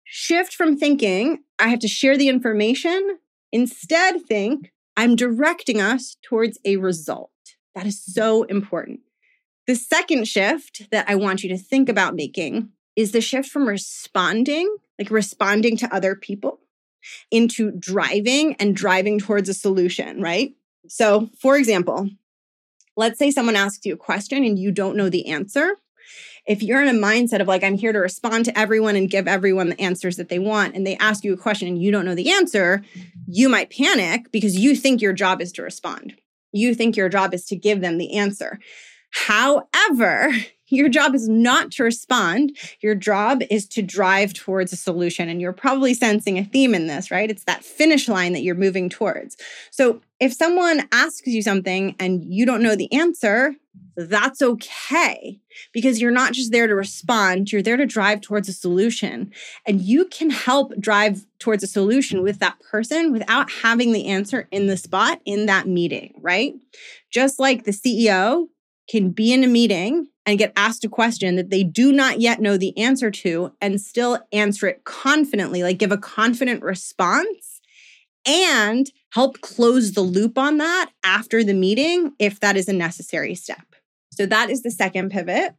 Shift 0.06 0.54
from 0.54 0.78
thinking 0.78 1.40
I 1.60 1.68
have 1.68 1.80
to 1.80 1.88
share 1.90 2.18
the 2.18 2.30
information, 2.30 3.18
instead 3.52 4.22
think 4.26 4.72
I'm 4.96 5.18
directing 5.18 5.82
us 5.82 6.16
towards 6.24 6.58
a 6.64 6.78
result. 6.78 7.32
That 7.74 7.86
is 7.86 8.02
so 8.02 8.44
important. 8.44 9.02
The 9.68 9.76
second 9.76 10.28
shift 10.28 10.90
that 10.92 11.10
I 11.10 11.16
want 11.16 11.44
you 11.44 11.50
to 11.50 11.58
think 11.58 11.90
about 11.90 12.16
making 12.16 12.70
is 12.96 13.12
the 13.12 13.22
shift 13.22 13.50
from 13.50 13.68
responding, 13.68 14.74
like 15.00 15.10
responding 15.10 15.76
to 15.78 15.94
other 15.94 16.16
people, 16.16 16.60
into 17.32 17.72
driving 17.72 18.56
and 18.56 18.76
driving 18.76 19.20
towards 19.20 19.50
a 19.50 19.54
solution, 19.54 20.22
right? 20.22 20.54
So, 20.88 21.30
for 21.40 21.58
example, 21.58 22.10
let's 22.96 23.20
say 23.20 23.32
someone 23.32 23.56
asks 23.56 23.86
you 23.86 23.94
a 23.94 23.98
question 23.98 24.44
and 24.44 24.58
you 24.58 24.72
don't 24.72 24.96
know 24.96 25.10
the 25.10 25.28
answer. 25.28 25.76
If 26.48 26.62
you're 26.62 26.84
in 26.84 26.96
a 26.96 27.00
mindset 27.00 27.42
of 27.42 27.48
like, 27.48 27.64
I'm 27.64 27.76
here 27.76 27.92
to 27.92 28.00
respond 28.00 28.46
to 28.46 28.58
everyone 28.58 28.96
and 28.96 29.10
give 29.10 29.28
everyone 29.28 29.70
the 29.70 29.82
answers 29.82 30.18
that 30.18 30.30
they 30.30 30.38
want, 30.38 30.76
and 30.76 30.86
they 30.86 30.96
ask 30.98 31.24
you 31.24 31.34
a 31.34 31.38
question 31.38 31.68
and 31.68 31.82
you 31.82 31.92
don't 31.92 32.06
know 32.06 32.14
the 32.14 32.32
answer, 32.32 32.84
you 33.28 33.50
might 33.50 33.72
panic 33.72 34.32
because 34.32 34.56
you 34.56 34.76
think 34.76 35.02
your 35.02 35.14
job 35.14 35.42
is 35.42 35.52
to 35.54 35.64
respond. 35.64 36.14
You 36.52 36.76
think 36.76 36.96
your 36.96 37.10
job 37.10 37.34
is 37.34 37.46
to 37.46 37.56
give 37.56 37.82
them 37.82 37.98
the 37.98 38.16
answer. 38.16 38.60
However, 39.16 40.34
your 40.68 40.90
job 40.90 41.16
is 41.16 41.30
not 41.30 41.72
to 41.72 41.84
respond. 41.84 42.58
Your 42.82 42.96
job 42.96 43.42
is 43.50 43.68
to 43.70 43.82
drive 43.82 44.34
towards 44.34 44.74
a 44.74 44.76
solution. 44.76 45.30
And 45.30 45.40
you're 45.40 45.54
probably 45.54 45.94
sensing 45.94 46.38
a 46.38 46.44
theme 46.44 46.74
in 46.74 46.88
this, 46.88 47.12
right? 47.12 47.30
It's 47.30 47.44
that 47.46 47.64
finish 47.64 48.10
line 48.10 48.34
that 48.34 48.42
you're 48.42 48.56
moving 48.56 48.90
towards. 48.90 49.38
So 49.72 50.02
if 50.20 50.34
someone 50.34 50.88
asks 50.92 51.28
you 51.28 51.42
something 51.42 51.96
and 52.00 52.26
you 52.26 52.46
don't 52.46 52.64
know 52.64 52.76
the 52.76 52.92
answer, 52.92 53.56
that's 53.96 54.42
okay 54.42 55.40
because 55.72 56.02
you're 56.02 56.12
not 56.12 56.34
just 56.34 56.52
there 56.52 56.68
to 56.68 56.76
respond, 56.76 57.52
you're 57.52 57.62
there 57.62 57.78
to 57.78 57.86
drive 57.86 58.22
towards 58.22 58.50
a 58.50 58.54
solution. 58.54 59.32
And 59.66 59.82
you 59.82 60.06
can 60.06 60.30
help 60.30 60.74
drive 60.80 61.26
towards 61.40 61.64
a 61.64 61.68
solution 61.68 62.22
with 62.22 62.40
that 62.40 62.60
person 62.60 63.14
without 63.14 63.50
having 63.52 63.94
the 63.94 64.08
answer 64.08 64.48
in 64.52 64.68
the 64.68 64.78
spot 64.78 65.22
in 65.26 65.46
that 65.46 65.68
meeting, 65.68 66.14
right? 66.22 66.56
Just 67.10 67.40
like 67.40 67.64
the 67.64 67.72
CEO 67.72 68.48
can 68.88 69.12
be 69.12 69.34
in 69.34 69.44
a 69.44 69.48
meeting 69.48 70.08
and 70.26 70.40
get 70.40 70.54
asked 70.56 70.84
a 70.84 70.90
question 70.90 71.36
that 71.36 71.50
they 71.50 71.64
do 71.64 71.92
not 71.92 72.20
yet 72.20 72.42
know 72.42 72.58
the 72.58 72.78
answer 72.78 73.12
to 73.12 73.52
and 73.62 73.80
still 73.80 74.20
answer 74.32 74.68
it 74.68 74.84
confidently, 74.84 75.64
like 75.64 75.78
give 75.78 75.92
a 75.92 75.98
confident 75.98 76.64
response 76.64 77.62
and 78.26 78.92
help 79.12 79.42
close 79.42 79.94
the 79.94 80.02
loop 80.02 80.38
on 80.38 80.58
that 80.58 80.92
after 81.04 81.44
the 81.44 81.54
meeting 81.54 82.14
if 82.20 82.40
that 82.40 82.58
is 82.58 82.68
a 82.68 82.74
necessary 82.74 83.36
step. 83.36 83.76
So 84.12 84.26
that 84.26 84.50
is 84.50 84.64
the 84.64 84.72
second 84.72 85.12
pivot. 85.12 85.54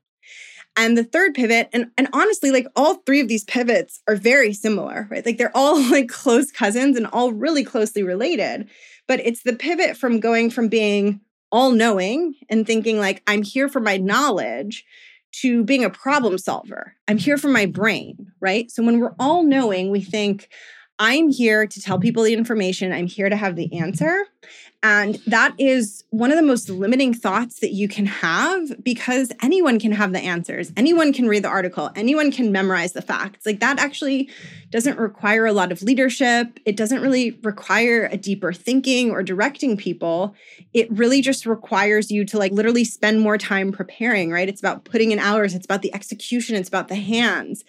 And 0.78 0.98
the 0.98 1.04
third 1.04 1.32
pivot, 1.32 1.70
and, 1.72 1.86
and 1.96 2.08
honestly, 2.12 2.50
like 2.50 2.66
all 2.76 2.96
three 3.06 3.20
of 3.20 3.28
these 3.28 3.44
pivots 3.44 4.02
are 4.06 4.16
very 4.16 4.52
similar, 4.52 5.08
right? 5.10 5.24
Like 5.24 5.38
they're 5.38 5.56
all 5.56 5.80
like 5.90 6.08
close 6.08 6.50
cousins 6.50 6.96
and 6.96 7.06
all 7.06 7.32
really 7.32 7.64
closely 7.64 8.02
related. 8.02 8.68
But 9.08 9.20
it's 9.20 9.42
the 9.42 9.54
pivot 9.54 9.96
from 9.96 10.20
going 10.20 10.50
from 10.50 10.68
being 10.68 11.20
all 11.56 11.70
knowing 11.70 12.34
and 12.50 12.66
thinking 12.66 12.98
like 12.98 13.22
I'm 13.26 13.42
here 13.42 13.66
for 13.66 13.80
my 13.80 13.96
knowledge 13.96 14.84
to 15.40 15.64
being 15.64 15.84
a 15.84 15.90
problem 15.90 16.36
solver. 16.36 16.94
I'm 17.08 17.16
here 17.16 17.38
for 17.38 17.48
my 17.48 17.64
brain, 17.64 18.30
right? 18.40 18.70
So 18.70 18.82
when 18.82 19.00
we're 19.00 19.14
all 19.18 19.42
knowing, 19.42 19.90
we 19.90 20.02
think 20.02 20.50
I'm 20.98 21.30
here 21.30 21.66
to 21.66 21.80
tell 21.80 21.98
people 21.98 22.24
the 22.24 22.34
information, 22.34 22.92
I'm 22.92 23.06
here 23.06 23.30
to 23.30 23.36
have 23.36 23.56
the 23.56 23.72
answer. 23.78 24.26
And 24.88 25.16
that 25.26 25.52
is 25.58 26.04
one 26.10 26.30
of 26.30 26.36
the 26.36 26.44
most 26.44 26.70
limiting 26.70 27.12
thoughts 27.12 27.58
that 27.58 27.72
you 27.72 27.88
can 27.88 28.06
have 28.06 28.84
because 28.84 29.32
anyone 29.42 29.80
can 29.80 29.90
have 29.90 30.12
the 30.12 30.20
answers. 30.20 30.72
Anyone 30.76 31.12
can 31.12 31.26
read 31.26 31.42
the 31.42 31.48
article. 31.48 31.90
Anyone 31.96 32.30
can 32.30 32.52
memorize 32.52 32.92
the 32.92 33.02
facts. 33.02 33.44
Like 33.44 33.58
that 33.58 33.80
actually 33.80 34.30
doesn't 34.70 34.96
require 34.96 35.44
a 35.44 35.52
lot 35.52 35.72
of 35.72 35.82
leadership. 35.82 36.60
It 36.64 36.76
doesn't 36.76 37.02
really 37.02 37.32
require 37.42 38.08
a 38.12 38.16
deeper 38.16 38.52
thinking 38.52 39.10
or 39.10 39.24
directing 39.24 39.76
people. 39.76 40.36
It 40.72 40.88
really 40.92 41.20
just 41.20 41.46
requires 41.46 42.12
you 42.12 42.24
to 42.24 42.38
like 42.38 42.52
literally 42.52 42.84
spend 42.84 43.20
more 43.20 43.38
time 43.38 43.72
preparing, 43.72 44.30
right? 44.30 44.48
It's 44.48 44.60
about 44.60 44.84
putting 44.84 45.10
in 45.10 45.18
hours, 45.18 45.52
it's 45.52 45.66
about 45.66 45.82
the 45.82 45.92
execution, 45.94 46.54
it's 46.54 46.68
about 46.68 46.86
the 46.86 46.94
hands. 46.94 47.64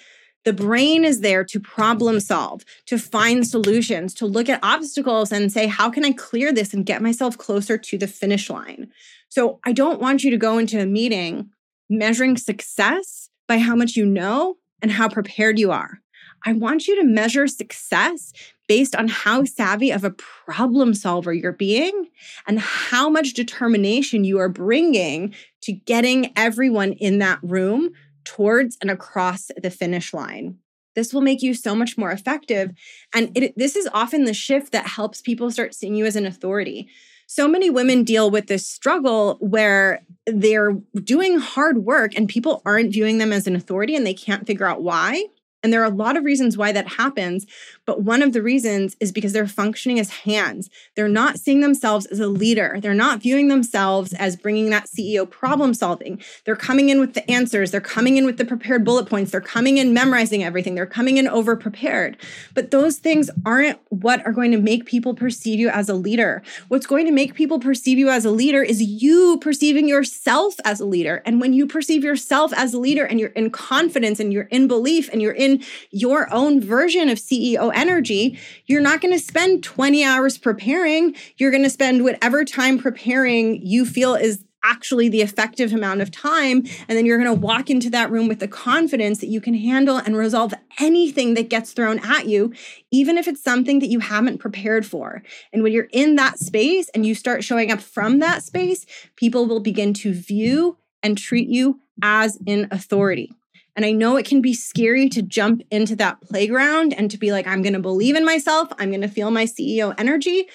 The 0.48 0.54
brain 0.54 1.04
is 1.04 1.20
there 1.20 1.44
to 1.44 1.60
problem 1.60 2.22
solve, 2.22 2.64
to 2.86 2.98
find 2.98 3.46
solutions, 3.46 4.14
to 4.14 4.26
look 4.26 4.48
at 4.48 4.64
obstacles 4.64 5.34
and 5.34 5.52
say, 5.52 5.68
how 5.68 5.90
can 5.90 6.06
I 6.06 6.14
clear 6.14 6.54
this 6.54 6.74
and 6.74 6.86
get 6.86 7.02
myself 7.02 7.38
closer 7.38 7.78
to 7.78 7.98
the 7.98 8.08
finish 8.08 8.50
line? 8.50 8.90
So 9.28 9.60
I 9.66 9.74
don't 9.74 10.00
want 10.00 10.24
you 10.24 10.32
to 10.32 10.38
go 10.38 10.58
into 10.58 10.80
a 10.80 10.86
meeting 10.86 11.50
measuring 11.90 12.38
success 12.38 13.30
by 13.46 13.58
how 13.58 13.76
much 13.76 13.98
you 13.98 14.06
know 14.06 14.56
and 14.82 14.90
how 14.90 15.10
prepared 15.10 15.60
you 15.60 15.74
are. 15.74 16.00
I 16.46 16.54
want 16.54 16.88
you 16.88 16.96
to 16.96 17.04
measure 17.04 17.48
success 17.48 18.32
based 18.70 18.96
on 18.96 19.10
how 19.10 19.44
savvy 19.44 19.92
of 19.92 20.06
a 20.06 20.12
problem 20.12 20.94
solver 20.94 21.34
you're 21.34 21.52
being 21.52 22.08
and 22.48 22.60
how 22.60 23.10
much 23.10 23.34
determination 23.34 24.24
you 24.24 24.40
are 24.40 24.48
bringing 24.48 25.34
to 25.64 25.74
getting 25.74 26.32
everyone 26.38 26.94
in 26.94 27.20
that 27.20 27.40
room 27.44 27.92
towards 28.28 28.78
and 28.82 28.92
across 28.92 29.50
the 29.62 29.72
finish 29.72 30.14
line. 30.14 30.58
This 30.96 31.14
will 31.14 31.22
make 31.22 31.42
you 31.42 31.54
so 31.54 31.76
much 31.76 31.98
more 31.98 32.12
effective. 32.12 32.72
And 33.14 33.36
it, 33.38 33.54
this 33.56 33.76
is 33.76 33.88
often 33.94 34.26
the 34.26 34.34
shift 34.34 34.72
that 34.74 34.88
helps 34.88 35.22
people 35.22 35.50
start 35.52 35.74
seeing 35.74 35.96
you 35.96 36.06
as 36.06 36.16
an 36.16 36.26
authority. 36.26 36.90
So 37.28 37.48
many 37.48 37.70
women 37.70 38.04
deal 38.04 38.30
with 38.30 38.48
this 38.48 38.66
struggle 38.66 39.38
where 39.40 40.02
they're 40.26 40.78
doing 41.04 41.40
hard 41.40 41.80
work 41.80 42.18
and 42.18 42.28
people 42.28 42.62
aren't 42.66 42.92
viewing 42.92 43.18
them 43.18 43.32
as 43.32 43.48
an 43.48 43.56
authority 43.56 43.96
and 43.96 44.06
they 44.06 44.14
can't 44.14 44.48
figure 44.48 44.66
out 44.66 44.82
why. 44.82 45.26
And 45.64 45.74
there 45.74 45.82
are 45.82 45.92
a 45.92 45.96
lot 45.96 46.16
of 46.16 46.24
reasons 46.24 46.58
why 46.58 46.72
that 46.72 46.88
happens. 46.88 47.46
But 47.86 48.02
one 48.02 48.22
of 48.22 48.34
the 48.34 48.44
reasons 48.44 48.96
is 49.00 49.12
because 49.12 49.34
they're 49.34 49.48
functioning 49.48 50.00
as 50.00 50.10
hands. 50.10 50.70
They're 50.96 51.10
not 51.10 51.40
seeing 51.40 51.62
themselves 51.62 52.06
as 52.06 52.20
a 52.20 52.28
leader. 52.28 52.78
They're 52.80 52.94
not 52.94 53.22
viewing 53.22 53.48
themselves 53.48 54.14
as 54.14 54.36
bringing 54.36 54.70
that 54.70 54.86
CEO 54.86 55.28
problem 55.30 55.74
solving. 55.74 56.22
They're 56.46 56.56
coming 56.56 56.90
in 56.90 57.00
with 57.00 57.16
the 57.16 57.30
answers. 57.30 57.72
They're 57.72 57.82
coming 57.82 58.18
in 58.18 58.26
with 58.26 58.38
the 58.38 58.46
prepared 58.46 58.86
bullet 58.86 59.08
points. 59.08 59.32
They're 59.32 59.42
coming 59.42 59.78
in 59.78 59.94
memorizing 59.94 60.44
everything. 60.44 60.76
They're 60.76 60.86
coming 60.86 61.18
in 61.18 61.28
over 61.28 61.56
prepared. 61.56 62.18
But 62.54 62.72
those 62.72 62.98
things 62.98 63.30
aren't 63.46 63.80
what 63.90 64.26
are 64.26 64.34
going 64.34 64.52
to 64.52 64.60
make 64.60 64.86
people 64.86 65.16
perceive 65.16 65.60
you 65.60 65.70
as 65.70 65.90
a 65.90 65.96
leader. 65.96 66.44
What's 66.68 66.86
going 66.86 67.06
to 67.06 67.12
make 67.12 67.34
people 67.34 67.60
perceive 67.60 67.98
you 67.98 68.10
as 68.10 68.26
a 68.26 68.32
leader 68.32 68.62
is 68.62 68.82
you 68.82 69.40
perceiving 69.42 69.88
yourself 69.88 70.56
as 70.64 70.80
a 70.80 70.86
leader. 70.86 71.24
And 71.26 71.42
when 71.42 71.54
you 71.54 71.66
perceive 71.66 72.04
yourself 72.04 72.54
as 72.56 72.74
a 72.74 72.80
leader 72.80 73.06
and 73.06 73.20
you're 73.20 73.30
in 73.30 73.50
confidence 73.50 74.20
and 74.20 74.32
you're 74.32 74.44
in 74.44 74.68
belief 74.68 75.10
and 75.12 75.22
you're 75.22 75.32
in 75.32 75.47
in 75.48 75.64
your 75.92 76.32
own 76.34 76.62
version 76.62 77.10
of 77.10 77.18
CEO 77.18 77.72
energy, 77.74 78.38
you're 78.66 78.82
not 78.82 79.02
going 79.02 79.14
to 79.14 79.20
spend 79.20 79.64
20 79.64 80.04
hours 80.04 80.38
preparing. 80.38 81.16
You're 81.38 81.52
going 81.52 81.64
to 81.64 81.70
spend 81.70 82.04
whatever 82.04 82.44
time 82.46 82.78
preparing 82.78 83.66
you 83.66 83.86
feel 83.86 84.16
is 84.16 84.44
actually 84.64 85.08
the 85.08 85.22
effective 85.22 85.72
amount 85.72 86.02
of 86.02 86.12
time. 86.12 86.58
And 86.88 86.98
then 86.98 87.06
you're 87.06 87.18
going 87.18 87.34
to 87.34 87.42
walk 87.42 87.70
into 87.70 87.90
that 87.92 88.12
room 88.12 88.28
with 88.28 88.40
the 88.40 88.48
confidence 88.48 89.20
that 89.20 89.28
you 89.28 89.40
can 89.40 89.54
handle 89.54 89.98
and 89.98 90.18
resolve 90.18 90.54
anything 90.80 91.36
that 91.36 91.50
gets 91.50 91.72
thrown 91.72 92.00
at 92.00 92.28
you, 92.28 92.54
even 92.92 93.18
if 93.18 93.28
it's 93.28 93.44
something 93.44 93.80
that 93.80 93.88
you 93.88 94.00
haven't 94.00 94.40
prepared 94.40 94.86
for. 94.86 95.24
And 95.54 95.64
when 95.64 95.72
you're 95.72 95.88
in 95.94 96.16
that 96.16 96.40
space 96.40 96.90
and 96.90 97.06
you 97.06 97.16
start 97.16 97.44
showing 97.44 97.72
up 97.72 97.80
from 97.80 98.20
that 98.20 98.44
space, 98.44 98.86
people 99.16 99.46
will 99.46 99.62
begin 99.62 99.94
to 99.96 100.14
view 100.14 100.78
and 101.02 101.18
treat 101.18 101.48
you 101.48 101.80
as 102.02 102.38
in 102.46 102.68
authority. 102.72 103.32
And 103.78 103.86
I 103.86 103.92
know 103.92 104.18
it 104.18 104.26
can 104.26 104.42
be 104.42 104.56
scary 104.56 105.08
to 105.10 105.22
jump 105.22 105.62
into 105.70 105.96
that 105.98 106.20
playground 106.22 106.96
and 106.96 107.12
to 107.12 107.18
be 107.18 107.32
like, 107.32 107.46
I'm 107.46 107.62
going 107.62 107.74
to 107.74 107.80
believe 107.80 108.16
in 108.16 108.26
myself. 108.26 108.70
I'm 108.80 108.90
going 108.90 109.02
to 109.02 109.08
feel 109.08 109.30
my 109.30 109.46
CEO 109.46 109.94
energy. 110.00 110.48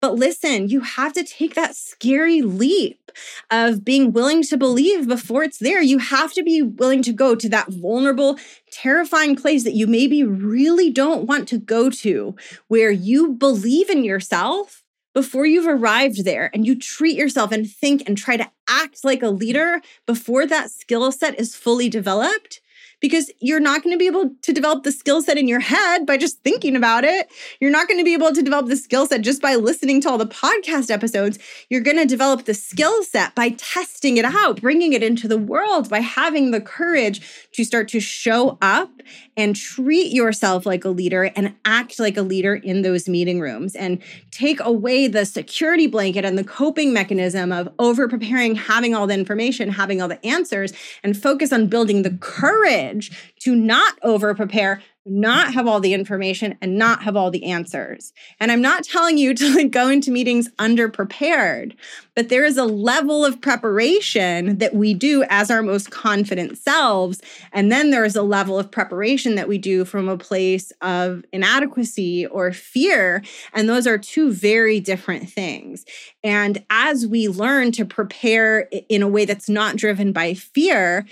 But 0.00 0.14
listen, 0.14 0.68
you 0.68 0.80
have 0.82 1.12
to 1.14 1.24
take 1.24 1.56
that 1.56 1.74
scary 1.74 2.40
leap 2.40 3.10
of 3.50 3.84
being 3.84 4.12
willing 4.12 4.44
to 4.44 4.56
believe 4.56 5.08
before 5.08 5.42
it's 5.42 5.58
there. 5.58 5.82
You 5.82 5.98
have 5.98 6.32
to 6.34 6.44
be 6.44 6.62
willing 6.62 7.02
to 7.02 7.12
go 7.12 7.34
to 7.34 7.48
that 7.48 7.66
vulnerable, 7.68 8.38
terrifying 8.70 9.34
place 9.34 9.64
that 9.64 9.74
you 9.74 9.88
maybe 9.88 10.22
really 10.22 10.88
don't 10.88 11.26
want 11.26 11.48
to 11.48 11.58
go 11.58 11.90
to, 11.90 12.36
where 12.68 12.92
you 12.92 13.32
believe 13.32 13.90
in 13.90 14.04
yourself 14.04 14.84
before 15.14 15.46
you've 15.46 15.66
arrived 15.66 16.24
there 16.24 16.48
and 16.54 16.64
you 16.64 16.78
treat 16.78 17.16
yourself 17.16 17.50
and 17.50 17.68
think 17.68 18.04
and 18.06 18.16
try 18.16 18.36
to 18.36 18.48
act 18.68 19.00
like 19.02 19.20
a 19.20 19.30
leader 19.30 19.80
before 20.06 20.46
that 20.46 20.70
skill 20.70 21.10
set 21.10 21.40
is 21.40 21.56
fully 21.56 21.88
developed 21.88 22.60
because 23.00 23.30
you're 23.40 23.60
not 23.60 23.82
going 23.82 23.94
to 23.94 23.98
be 23.98 24.06
able 24.06 24.30
to 24.42 24.52
develop 24.52 24.82
the 24.82 24.92
skill 24.92 25.22
set 25.22 25.38
in 25.38 25.48
your 25.48 25.60
head 25.60 26.06
by 26.06 26.16
just 26.16 26.42
thinking 26.42 26.76
about 26.76 27.04
it. 27.04 27.30
You're 27.60 27.70
not 27.70 27.88
going 27.88 27.98
to 27.98 28.04
be 28.04 28.14
able 28.14 28.32
to 28.32 28.42
develop 28.42 28.66
the 28.66 28.76
skill 28.76 29.06
set 29.06 29.22
just 29.22 29.40
by 29.40 29.54
listening 29.54 30.00
to 30.02 30.10
all 30.10 30.18
the 30.18 30.26
podcast 30.26 30.90
episodes. 30.90 31.38
You're 31.68 31.80
going 31.80 31.96
to 31.96 32.06
develop 32.06 32.44
the 32.44 32.54
skill 32.54 33.02
set 33.02 33.34
by 33.34 33.50
testing 33.50 34.16
it 34.16 34.24
out, 34.24 34.60
bringing 34.60 34.92
it 34.92 35.02
into 35.02 35.28
the 35.28 35.38
world, 35.38 35.88
by 35.88 36.00
having 36.00 36.50
the 36.50 36.60
courage 36.60 37.20
to 37.52 37.64
start 37.64 37.88
to 37.88 38.00
show 38.00 38.58
up 38.60 38.90
and 39.36 39.54
treat 39.54 40.12
yourself 40.12 40.66
like 40.66 40.84
a 40.84 40.88
leader 40.88 41.24
and 41.36 41.54
act 41.64 41.98
like 41.98 42.16
a 42.16 42.22
leader 42.22 42.54
in 42.54 42.82
those 42.82 43.08
meeting 43.08 43.40
rooms 43.40 43.74
and 43.74 44.02
take 44.38 44.60
away 44.60 45.08
the 45.08 45.24
security 45.24 45.88
blanket 45.88 46.24
and 46.24 46.38
the 46.38 46.44
coping 46.44 46.92
mechanism 46.92 47.50
of 47.50 47.68
over 47.80 48.06
preparing, 48.06 48.54
having 48.54 48.94
all 48.94 49.08
the 49.08 49.14
information, 49.14 49.68
having 49.68 50.00
all 50.00 50.06
the 50.06 50.24
answers, 50.24 50.72
and 51.02 51.20
focus 51.20 51.52
on 51.52 51.66
building 51.66 52.02
the 52.02 52.16
courage 52.20 53.34
to 53.40 53.56
not 53.56 53.98
over 54.04 54.32
prepare, 54.36 54.80
not 55.10 55.54
have 55.54 55.66
all 55.66 55.80
the 55.80 55.94
information 55.94 56.56
and 56.60 56.76
not 56.76 57.02
have 57.02 57.16
all 57.16 57.30
the 57.30 57.44
answers. 57.44 58.12
And 58.40 58.52
I'm 58.52 58.62
not 58.62 58.84
telling 58.84 59.18
you 59.18 59.34
to 59.38 59.54
like 59.54 59.70
go 59.70 59.88
into 59.88 60.10
meetings 60.10 60.48
underprepared, 60.58 61.74
but 62.14 62.28
there 62.28 62.44
is 62.44 62.56
a 62.56 62.64
level 62.64 63.24
of 63.24 63.40
preparation 63.40 64.58
that 64.58 64.74
we 64.74 64.94
do 64.94 65.24
as 65.28 65.50
our 65.50 65.62
most 65.62 65.90
confident 65.90 66.58
selves. 66.58 67.20
And 67.52 67.70
then 67.70 67.90
there 67.90 68.04
is 68.04 68.16
a 68.16 68.22
level 68.22 68.58
of 68.58 68.70
preparation 68.70 69.34
that 69.36 69.48
we 69.48 69.58
do 69.58 69.84
from 69.84 70.08
a 70.08 70.18
place 70.18 70.72
of 70.80 71.24
inadequacy 71.32 72.26
or 72.26 72.52
fear. 72.52 73.22
And 73.52 73.68
those 73.68 73.86
are 73.86 73.98
two 73.98 74.32
very 74.32 74.80
different 74.80 75.28
things. 75.30 75.84
And 76.22 76.64
as 76.70 77.06
we 77.06 77.28
learn 77.28 77.72
to 77.72 77.84
prepare 77.84 78.68
in 78.88 79.02
a 79.02 79.08
way 79.08 79.24
that's 79.24 79.48
not 79.48 79.76
driven 79.76 80.12
by 80.12 80.34
fear, 80.34 81.06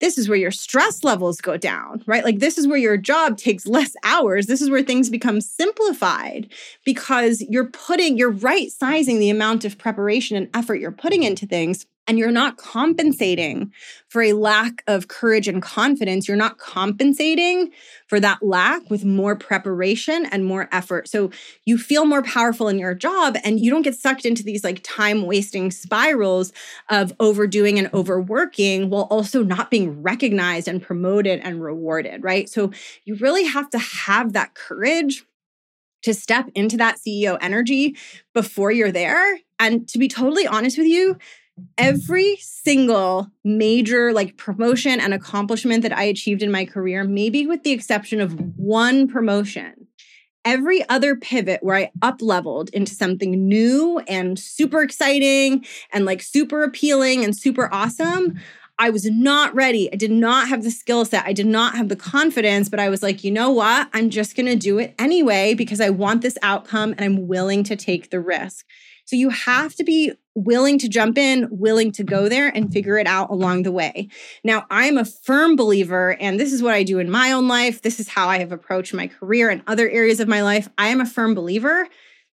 this 0.00 0.18
is 0.18 0.28
where 0.28 0.38
your 0.38 0.50
stress 0.50 1.04
levels 1.04 1.40
go 1.40 1.56
down, 1.56 2.02
right? 2.06 2.24
Like, 2.24 2.38
this 2.38 2.58
is 2.58 2.66
where 2.66 2.78
your 2.78 2.96
job 2.96 3.36
takes 3.36 3.66
less 3.66 3.94
hours. 4.04 4.46
This 4.46 4.60
is 4.62 4.70
where 4.70 4.82
things 4.82 5.10
become 5.10 5.40
simplified 5.40 6.50
because 6.84 7.42
you're 7.48 7.70
putting, 7.70 8.16
you're 8.16 8.30
right 8.30 8.70
sizing 8.70 9.20
the 9.20 9.30
amount 9.30 9.64
of 9.64 9.78
preparation 9.78 10.36
and 10.36 10.48
effort 10.54 10.76
you're 10.76 10.92
putting 10.92 11.22
into 11.22 11.46
things 11.46 11.86
and 12.10 12.18
you're 12.18 12.32
not 12.32 12.56
compensating 12.56 13.72
for 14.08 14.20
a 14.20 14.32
lack 14.32 14.82
of 14.88 15.06
courage 15.06 15.46
and 15.46 15.62
confidence. 15.62 16.26
You're 16.26 16.36
not 16.36 16.58
compensating 16.58 17.70
for 18.08 18.18
that 18.18 18.42
lack 18.42 18.90
with 18.90 19.04
more 19.04 19.36
preparation 19.36 20.26
and 20.26 20.44
more 20.44 20.68
effort. 20.72 21.06
So 21.06 21.30
you 21.66 21.78
feel 21.78 22.06
more 22.06 22.24
powerful 22.24 22.66
in 22.66 22.80
your 22.80 22.96
job 22.96 23.36
and 23.44 23.60
you 23.60 23.70
don't 23.70 23.82
get 23.82 23.94
sucked 23.94 24.24
into 24.24 24.42
these 24.42 24.64
like 24.64 24.80
time 24.82 25.24
wasting 25.24 25.70
spirals 25.70 26.52
of 26.88 27.12
overdoing 27.20 27.78
and 27.78 27.88
overworking 27.94 28.90
while 28.90 29.04
also 29.04 29.44
not 29.44 29.70
being 29.70 30.02
recognized 30.02 30.66
and 30.66 30.82
promoted 30.82 31.38
and 31.44 31.62
rewarded, 31.62 32.24
right? 32.24 32.48
So 32.48 32.72
you 33.04 33.14
really 33.18 33.44
have 33.44 33.70
to 33.70 33.78
have 33.78 34.32
that 34.32 34.56
courage 34.56 35.24
to 36.02 36.12
step 36.12 36.50
into 36.56 36.76
that 36.78 36.96
CEO 36.96 37.38
energy 37.40 37.96
before 38.34 38.72
you're 38.72 38.90
there. 38.90 39.38
And 39.60 39.86
to 39.90 39.98
be 39.98 40.08
totally 40.08 40.46
honest 40.46 40.76
with 40.78 40.86
you, 40.86 41.18
every 41.78 42.36
single 42.40 43.30
major 43.44 44.12
like 44.12 44.36
promotion 44.36 45.00
and 45.00 45.14
accomplishment 45.14 45.82
that 45.82 45.96
I 45.96 46.04
achieved 46.04 46.42
in 46.42 46.50
my 46.50 46.64
career, 46.64 47.04
maybe 47.04 47.46
with 47.46 47.62
the 47.62 47.72
exception 47.72 48.20
of 48.20 48.38
one 48.56 49.08
promotion, 49.08 49.86
every 50.44 50.88
other 50.88 51.16
pivot 51.16 51.62
where 51.62 51.76
I 51.76 51.90
up 52.02 52.22
leveled 52.22 52.70
into 52.70 52.94
something 52.94 53.32
new 53.48 54.00
and 54.08 54.38
super 54.38 54.82
exciting 54.82 55.64
and 55.92 56.04
like 56.04 56.22
super 56.22 56.62
appealing 56.62 57.24
and 57.24 57.36
super 57.36 57.68
awesome, 57.72 58.38
I 58.78 58.88
was 58.88 59.04
not 59.10 59.54
ready. 59.54 59.92
I 59.92 59.96
did 59.96 60.10
not 60.10 60.48
have 60.48 60.62
the 60.62 60.70
skill 60.70 61.04
set. 61.04 61.26
I 61.26 61.34
did 61.34 61.46
not 61.46 61.76
have 61.76 61.90
the 61.90 61.96
confidence, 61.96 62.70
but 62.70 62.80
I 62.80 62.88
was 62.88 63.02
like, 63.02 63.22
you 63.22 63.30
know 63.30 63.50
what? 63.50 63.90
I'm 63.92 64.08
just 64.08 64.34
going 64.34 64.46
to 64.46 64.56
do 64.56 64.78
it 64.78 64.94
anyway 64.98 65.52
because 65.52 65.82
I 65.82 65.90
want 65.90 66.22
this 66.22 66.38
outcome 66.40 66.92
and 66.92 67.02
I'm 67.02 67.28
willing 67.28 67.62
to 67.64 67.76
take 67.76 68.10
the 68.10 68.20
risk. 68.20 68.64
So 69.04 69.16
you 69.16 69.28
have 69.28 69.74
to 69.74 69.84
be 69.84 70.12
willing 70.44 70.78
to 70.78 70.88
jump 70.88 71.18
in, 71.18 71.48
willing 71.50 71.92
to 71.92 72.04
go 72.04 72.28
there 72.28 72.48
and 72.48 72.72
figure 72.72 72.98
it 72.98 73.06
out 73.06 73.30
along 73.30 73.62
the 73.62 73.72
way. 73.72 74.08
Now, 74.44 74.66
I'm 74.70 74.98
a 74.98 75.04
firm 75.04 75.56
believer, 75.56 76.16
and 76.20 76.38
this 76.38 76.52
is 76.52 76.62
what 76.62 76.74
I 76.74 76.82
do 76.82 76.98
in 76.98 77.10
my 77.10 77.32
own 77.32 77.48
life. 77.48 77.82
This 77.82 78.00
is 78.00 78.08
how 78.08 78.28
I 78.28 78.38
have 78.38 78.52
approached 78.52 78.94
my 78.94 79.06
career 79.06 79.50
and 79.50 79.62
other 79.66 79.88
areas 79.88 80.20
of 80.20 80.28
my 80.28 80.42
life. 80.42 80.68
I 80.78 80.88
am 80.88 81.00
a 81.00 81.06
firm 81.06 81.34
believer 81.34 81.88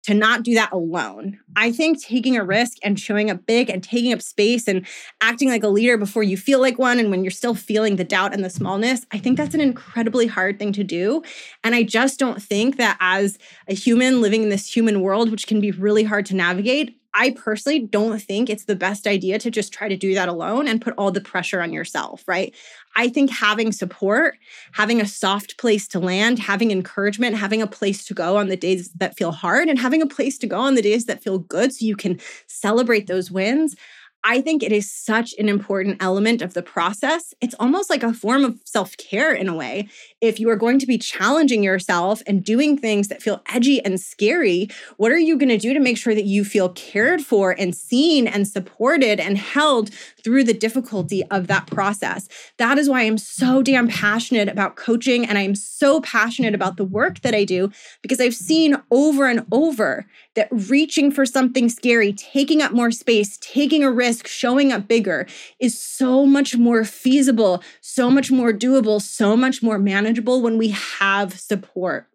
to 0.04 0.14
not 0.14 0.44
do 0.44 0.54
that 0.54 0.72
alone. 0.74 1.40
I 1.56 1.72
think 1.72 2.02
taking 2.02 2.36
a 2.36 2.44
risk 2.44 2.78
and 2.84 3.00
showing 3.00 3.32
up 3.32 3.46
big 3.46 3.70
and 3.70 3.82
taking 3.82 4.12
up 4.12 4.22
space 4.22 4.68
and 4.68 4.86
acting 5.22 5.50
like 5.50 5.64
a 5.64 5.70
leader 5.70 5.98
before 5.98 6.24
you 6.24 6.36
feel 6.36 6.60
like 6.60 6.78
one 6.78 7.00
and 7.00 7.10
when 7.10 7.24
you're 7.24 7.32
still 7.32 7.56
feeling 7.56 7.96
the 7.96 8.04
doubt 8.04 8.34
and 8.34 8.44
the 8.44 8.50
smallness, 8.50 9.06
I 9.12 9.18
think 9.18 9.38
that's 9.38 9.56
an 9.56 9.62
incredibly 9.62 10.28
hard 10.28 10.60
thing 10.60 10.74
to 10.74 10.84
do. 10.84 11.24
And 11.64 11.74
I 11.74 11.84
just 11.84 12.20
don't 12.20 12.42
think 12.42 12.76
that 12.78 12.98
as 13.00 13.38
a 13.70 13.74
human 13.74 14.22
living 14.22 14.44
in 14.44 14.50
this 14.50 14.76
human 14.76 15.00
world, 15.00 15.32
which 15.32 15.48
can 15.48 15.62
be 15.62 15.72
really 15.72 16.04
hard 16.04 16.26
to 16.28 16.36
navigate, 16.36 16.98
I 17.16 17.32
personally 17.32 17.80
don't 17.80 18.20
think 18.20 18.50
it's 18.50 18.66
the 18.66 18.76
best 18.76 19.06
idea 19.06 19.38
to 19.40 19.52
just 19.52 19.72
try 19.72 19.88
to 19.88 19.96
do 19.96 20.16
that 20.16 20.30
alone 20.30 20.68
and 20.68 20.82
put 20.82 20.96
all 20.98 21.12
the 21.12 21.22
pressure 21.22 21.62
on 21.62 21.72
yourself, 21.72 22.24
right? 22.28 22.56
I 22.96 23.08
think 23.10 23.30
having 23.30 23.72
support, 23.72 24.36
having 24.72 25.00
a 25.00 25.06
soft 25.08 25.58
place 25.60 25.88
to 25.90 26.00
land, 26.00 26.40
having 26.40 26.72
encouragement, 26.72 27.36
having 27.36 27.62
a 27.62 27.68
place 27.68 28.04
to 28.06 28.14
go 28.16 28.38
on 28.38 28.48
the 28.48 28.58
days 28.58 28.90
that 28.96 29.16
feel 29.16 29.32
hard, 29.32 29.70
and 29.70 29.78
having 29.78 30.02
a 30.02 30.08
place 30.08 30.40
to 30.40 30.48
go 30.48 30.60
on 30.60 30.74
the 30.74 30.82
days 30.82 31.06
that 31.06 31.22
feel 31.24 31.38
good 31.40 31.72
so 31.74 31.86
you 31.86 31.96
can 31.96 32.20
celebrate 32.48 33.06
those 33.08 33.30
wins. 33.30 33.76
I 34.26 34.40
think 34.40 34.64
it 34.64 34.72
is 34.72 34.90
such 34.90 35.34
an 35.38 35.50
important 35.50 36.02
element 36.02 36.42
of 36.42 36.54
the 36.54 36.64
process. 36.64 37.34
It's 37.42 37.56
almost 37.60 37.90
like 37.90 38.04
a 38.04 38.14
form 38.14 38.46
of 38.46 38.58
self 38.64 38.96
care 38.98 39.34
in 39.34 39.50
a 39.50 39.56
way. 39.56 39.90
If 40.22 40.40
you 40.40 40.50
are 40.50 40.56
going 40.56 40.80
to 40.80 40.88
be 40.88 40.98
challenging 40.98 41.62
yourself 41.62 42.22
and 42.26 42.44
doing 42.44 42.78
things 42.78 43.10
that 43.10 43.22
feel 43.22 43.42
edgy 43.48 43.84
and 43.84 44.00
scary, 44.00 44.70
what 44.96 45.12
are 45.12 45.20
you 45.20 45.38
going 45.38 45.50
to 45.50 45.58
do 45.58 45.74
to 45.74 45.80
make 45.80 45.98
sure 45.98 46.16
that 46.16 46.24
you 46.24 46.46
feel 46.46 46.70
cared 46.70 47.22
for 47.22 47.52
and 47.52 47.76
seen 47.76 48.26
and 48.26 48.48
supported 48.48 49.20
and 49.20 49.38
held 49.38 49.90
through 50.24 50.46
the 50.46 50.54
difficulty 50.54 51.24
of 51.30 51.48
that 51.48 51.68
process? 51.68 52.30
That 52.58 52.78
is 52.78 52.90
why 52.90 53.02
I'm 53.02 53.18
so 53.18 53.62
damn 53.62 53.90
passionate 53.90 54.48
about 54.48 54.78
coaching 54.78 55.26
and 55.26 55.38
I'm 55.38 55.56
so 55.56 56.00
passionate 56.00 56.56
about 56.56 56.78
the 56.78 56.86
work 56.86 57.20
that 57.22 57.36
I 57.36 57.44
do 57.44 57.72
because 58.02 58.22
I've 58.22 58.36
seen 58.36 58.78
over 58.90 59.28
and 59.28 59.46
over 59.52 60.06
that 60.36 60.48
reaching 60.52 61.12
for 61.12 61.26
something 61.26 61.70
scary, 61.70 62.14
taking 62.14 62.62
up 62.62 62.72
more 62.72 62.92
space, 62.92 63.38
taking 63.42 63.84
a 63.84 63.92
risk, 63.92 64.13
showing 64.26 64.72
up 64.72 64.88
bigger 64.88 65.26
is 65.60 65.80
so 65.80 66.26
much 66.26 66.56
more 66.56 66.84
feasible, 66.84 67.64
so 67.82 68.10
much 68.10 68.32
more 68.32 68.52
doable, 68.52 69.02
so 69.02 69.38
much 69.38 69.64
more 69.64 69.80
manageable 69.80 70.42
when 70.42 70.58
we 70.58 70.70
have 71.00 71.40
support. 71.40 72.08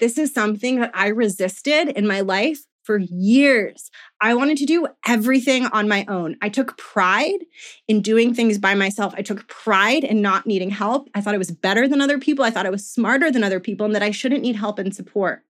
This 0.00 0.18
is 0.18 0.32
something 0.32 0.80
that 0.80 0.90
I 0.94 1.08
resisted 1.08 1.88
in 1.88 2.06
my 2.06 2.20
life 2.20 2.64
for 2.88 2.98
years. 2.98 3.90
I 4.20 4.34
wanted 4.34 4.56
to 4.58 4.64
do 4.64 4.86
everything 5.06 5.66
on 5.66 5.88
my 5.88 6.06
own. 6.08 6.36
I 6.40 6.48
took 6.48 6.78
pride 6.78 7.44
in 7.86 8.00
doing 8.00 8.32
things 8.32 8.56
by 8.56 8.74
myself. 8.74 9.12
I 9.14 9.20
took 9.20 9.46
pride 9.46 10.04
in 10.04 10.22
not 10.22 10.46
needing 10.46 10.70
help. 10.70 11.10
I 11.14 11.20
thought 11.20 11.34
I 11.34 11.38
was 11.38 11.50
better 11.50 11.86
than 11.86 12.00
other 12.00 12.18
people. 12.18 12.46
I 12.46 12.50
thought 12.50 12.64
I 12.64 12.70
was 12.70 12.88
smarter 12.88 13.30
than 13.30 13.44
other 13.44 13.60
people 13.60 13.84
and 13.84 13.94
that 13.94 14.02
I 14.02 14.10
shouldn't 14.10 14.40
need 14.40 14.56
help 14.56 14.78
and 14.78 14.94
support. 14.94 15.44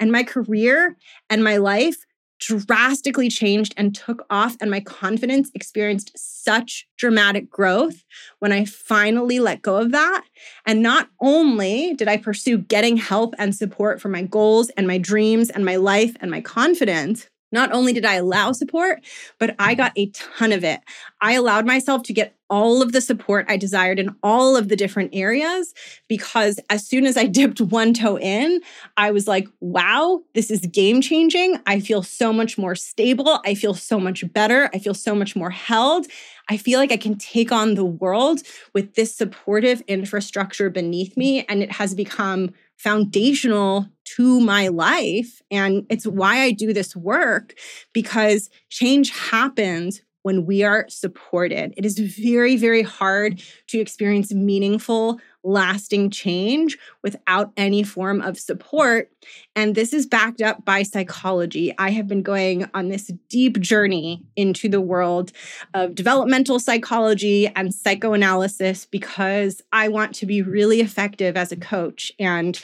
And 0.00 0.10
my 0.10 0.24
career 0.24 0.96
and 1.28 1.44
my 1.44 1.58
life 1.58 2.06
drastically 2.40 3.28
changed 3.28 3.74
and 3.76 3.94
took 3.94 4.24
off, 4.30 4.56
and 4.60 4.70
my 4.70 4.80
confidence 4.80 5.50
experienced 5.54 6.12
such 6.16 6.88
dramatic 6.96 7.50
growth 7.50 8.04
when 8.38 8.52
I 8.52 8.64
finally 8.64 9.38
let 9.38 9.62
go 9.62 9.76
of 9.76 9.92
that. 9.92 10.24
And 10.66 10.82
not 10.82 11.08
only 11.20 11.94
did 11.94 12.08
I 12.08 12.16
pursue 12.16 12.58
getting 12.58 12.96
help 12.96 13.34
and 13.38 13.54
support 13.54 14.00
for 14.00 14.08
my 14.08 14.22
goals 14.22 14.70
and 14.70 14.86
my 14.86 14.98
dreams 14.98 15.50
and 15.50 15.64
my 15.64 15.76
life 15.76 16.16
and 16.20 16.30
my 16.30 16.40
confidence, 16.40 17.28
not 17.52 17.72
only 17.72 17.92
did 17.92 18.04
I 18.04 18.14
allow 18.14 18.52
support, 18.52 19.00
but 19.38 19.54
I 19.58 19.74
got 19.74 19.92
a 19.96 20.06
ton 20.10 20.52
of 20.52 20.64
it. 20.64 20.80
I 21.20 21.32
allowed 21.32 21.66
myself 21.66 22.02
to 22.04 22.12
get 22.12 22.36
all 22.50 22.82
of 22.82 22.90
the 22.92 23.00
support 23.00 23.46
I 23.48 23.56
desired 23.56 24.00
in 24.00 24.14
all 24.24 24.56
of 24.56 24.68
the 24.68 24.76
different 24.76 25.10
areas 25.12 25.72
because 26.08 26.58
as 26.68 26.86
soon 26.86 27.06
as 27.06 27.16
I 27.16 27.26
dipped 27.26 27.60
one 27.60 27.94
toe 27.94 28.18
in, 28.18 28.60
I 28.96 29.12
was 29.12 29.28
like, 29.28 29.48
wow, 29.60 30.22
this 30.34 30.50
is 30.50 30.60
game 30.66 31.00
changing. 31.00 31.58
I 31.66 31.80
feel 31.80 32.02
so 32.02 32.32
much 32.32 32.58
more 32.58 32.74
stable. 32.74 33.40
I 33.46 33.54
feel 33.54 33.74
so 33.74 34.00
much 34.00 34.30
better. 34.32 34.68
I 34.74 34.78
feel 34.78 34.94
so 34.94 35.14
much 35.14 35.36
more 35.36 35.50
held. 35.50 36.06
I 36.48 36.56
feel 36.56 36.80
like 36.80 36.90
I 36.90 36.96
can 36.96 37.16
take 37.16 37.52
on 37.52 37.74
the 37.74 37.84
world 37.84 38.40
with 38.74 38.94
this 38.94 39.14
supportive 39.14 39.80
infrastructure 39.82 40.68
beneath 40.68 41.16
me. 41.16 41.44
And 41.48 41.62
it 41.62 41.70
has 41.72 41.94
become 41.94 42.52
foundational 42.82 43.86
to 44.16 44.40
my 44.40 44.68
life. 44.68 45.42
And 45.50 45.84
it's 45.90 46.06
why 46.06 46.40
I 46.40 46.50
do 46.50 46.72
this 46.72 46.96
work 46.96 47.54
because 47.92 48.48
change 48.70 49.10
happens 49.10 50.00
when 50.22 50.44
we 50.46 50.62
are 50.62 50.86
supported. 50.88 51.74
It 51.76 51.84
is 51.84 51.98
very, 51.98 52.56
very 52.56 52.82
hard 52.82 53.42
to 53.68 53.78
experience 53.78 54.32
meaningful, 54.32 55.18
lasting 55.42 56.10
change 56.10 56.78
without 57.02 57.52
any 57.56 57.82
form 57.82 58.20
of 58.20 58.38
support. 58.38 59.10
And 59.56 59.74
this 59.74 59.92
is 59.92 60.06
backed 60.06 60.42
up 60.42 60.64
by 60.64 60.82
psychology. 60.82 61.74
I 61.78 61.90
have 61.90 62.06
been 62.06 62.22
going 62.22 62.68
on 62.74 62.88
this 62.88 63.10
deep 63.28 63.58
journey 63.60 64.22
into 64.36 64.68
the 64.68 64.80
world 64.80 65.32
of 65.74 65.94
developmental 65.94 66.58
psychology 66.58 67.48
and 67.48 67.74
psychoanalysis 67.74 68.84
because 68.86 69.62
I 69.72 69.88
want 69.88 70.14
to 70.16 70.26
be 70.26 70.42
really 70.42 70.80
effective 70.80 71.36
as 71.36 71.52
a 71.52 71.56
coach. 71.56 72.12
And 72.18 72.60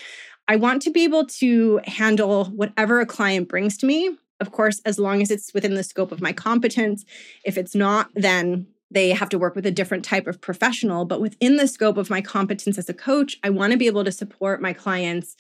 I 0.48 0.56
want 0.56 0.82
to 0.82 0.90
be 0.90 1.04
able 1.04 1.26
to 1.26 1.80
handle 1.86 2.46
whatever 2.46 3.00
a 3.00 3.06
client 3.06 3.48
brings 3.48 3.76
to 3.78 3.86
me 3.86 4.16
of 4.40 4.53
course, 4.53 4.81
as 4.85 4.99
long 4.99 5.22
as 5.22 5.31
it's 5.31 5.53
within 5.55 5.75
the 5.75 5.85
scope 5.85 6.12
of 6.12 6.20
my 6.20 6.33
competence. 6.33 7.05
If 7.44 7.57
it's 7.57 7.75
not, 7.75 8.11
then 8.14 8.66
they 8.90 9.11
have 9.11 9.29
to 9.31 9.38
work 9.38 9.57
with 9.57 9.66
a 9.66 9.70
different 9.70 10.05
type 10.05 10.27
of 10.27 10.40
professional. 10.40 11.05
But 11.05 11.20
within 11.20 11.57
the 11.57 11.68
scope 11.68 11.96
of 11.96 12.11
my 12.11 12.20
competence 12.20 12.79
as 12.79 12.88
a 12.88 12.94
coach, 12.94 13.37
I 13.42 13.51
want 13.51 13.72
to 13.72 13.79
be 13.79 13.87
able 13.87 14.05
to 14.05 14.12
support 14.12 14.62
my 14.62 14.72
clients 14.72 15.37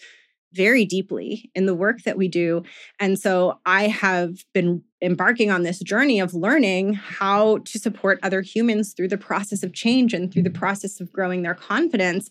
very 0.52 0.84
deeply 0.84 1.50
in 1.54 1.66
the 1.66 1.74
work 1.74 2.02
that 2.02 2.16
we 2.16 2.28
do. 2.28 2.62
And 2.98 3.18
so 3.18 3.58
I 3.66 3.88
have 3.88 4.44
been 4.54 4.82
embarking 5.02 5.50
on 5.50 5.62
this 5.62 5.80
journey 5.80 6.18
of 6.18 6.34
learning 6.34 6.94
how 6.94 7.58
to 7.58 7.78
support 7.78 8.18
other 8.22 8.40
humans 8.40 8.94
through 8.94 9.08
the 9.08 9.18
process 9.18 9.62
of 9.62 9.74
change 9.74 10.14
and 10.14 10.32
through 10.32 10.42
the 10.42 10.50
mm-hmm. 10.50 10.58
process 10.58 11.00
of 11.00 11.12
growing 11.12 11.42
their 11.42 11.54
confidence. 11.54 12.30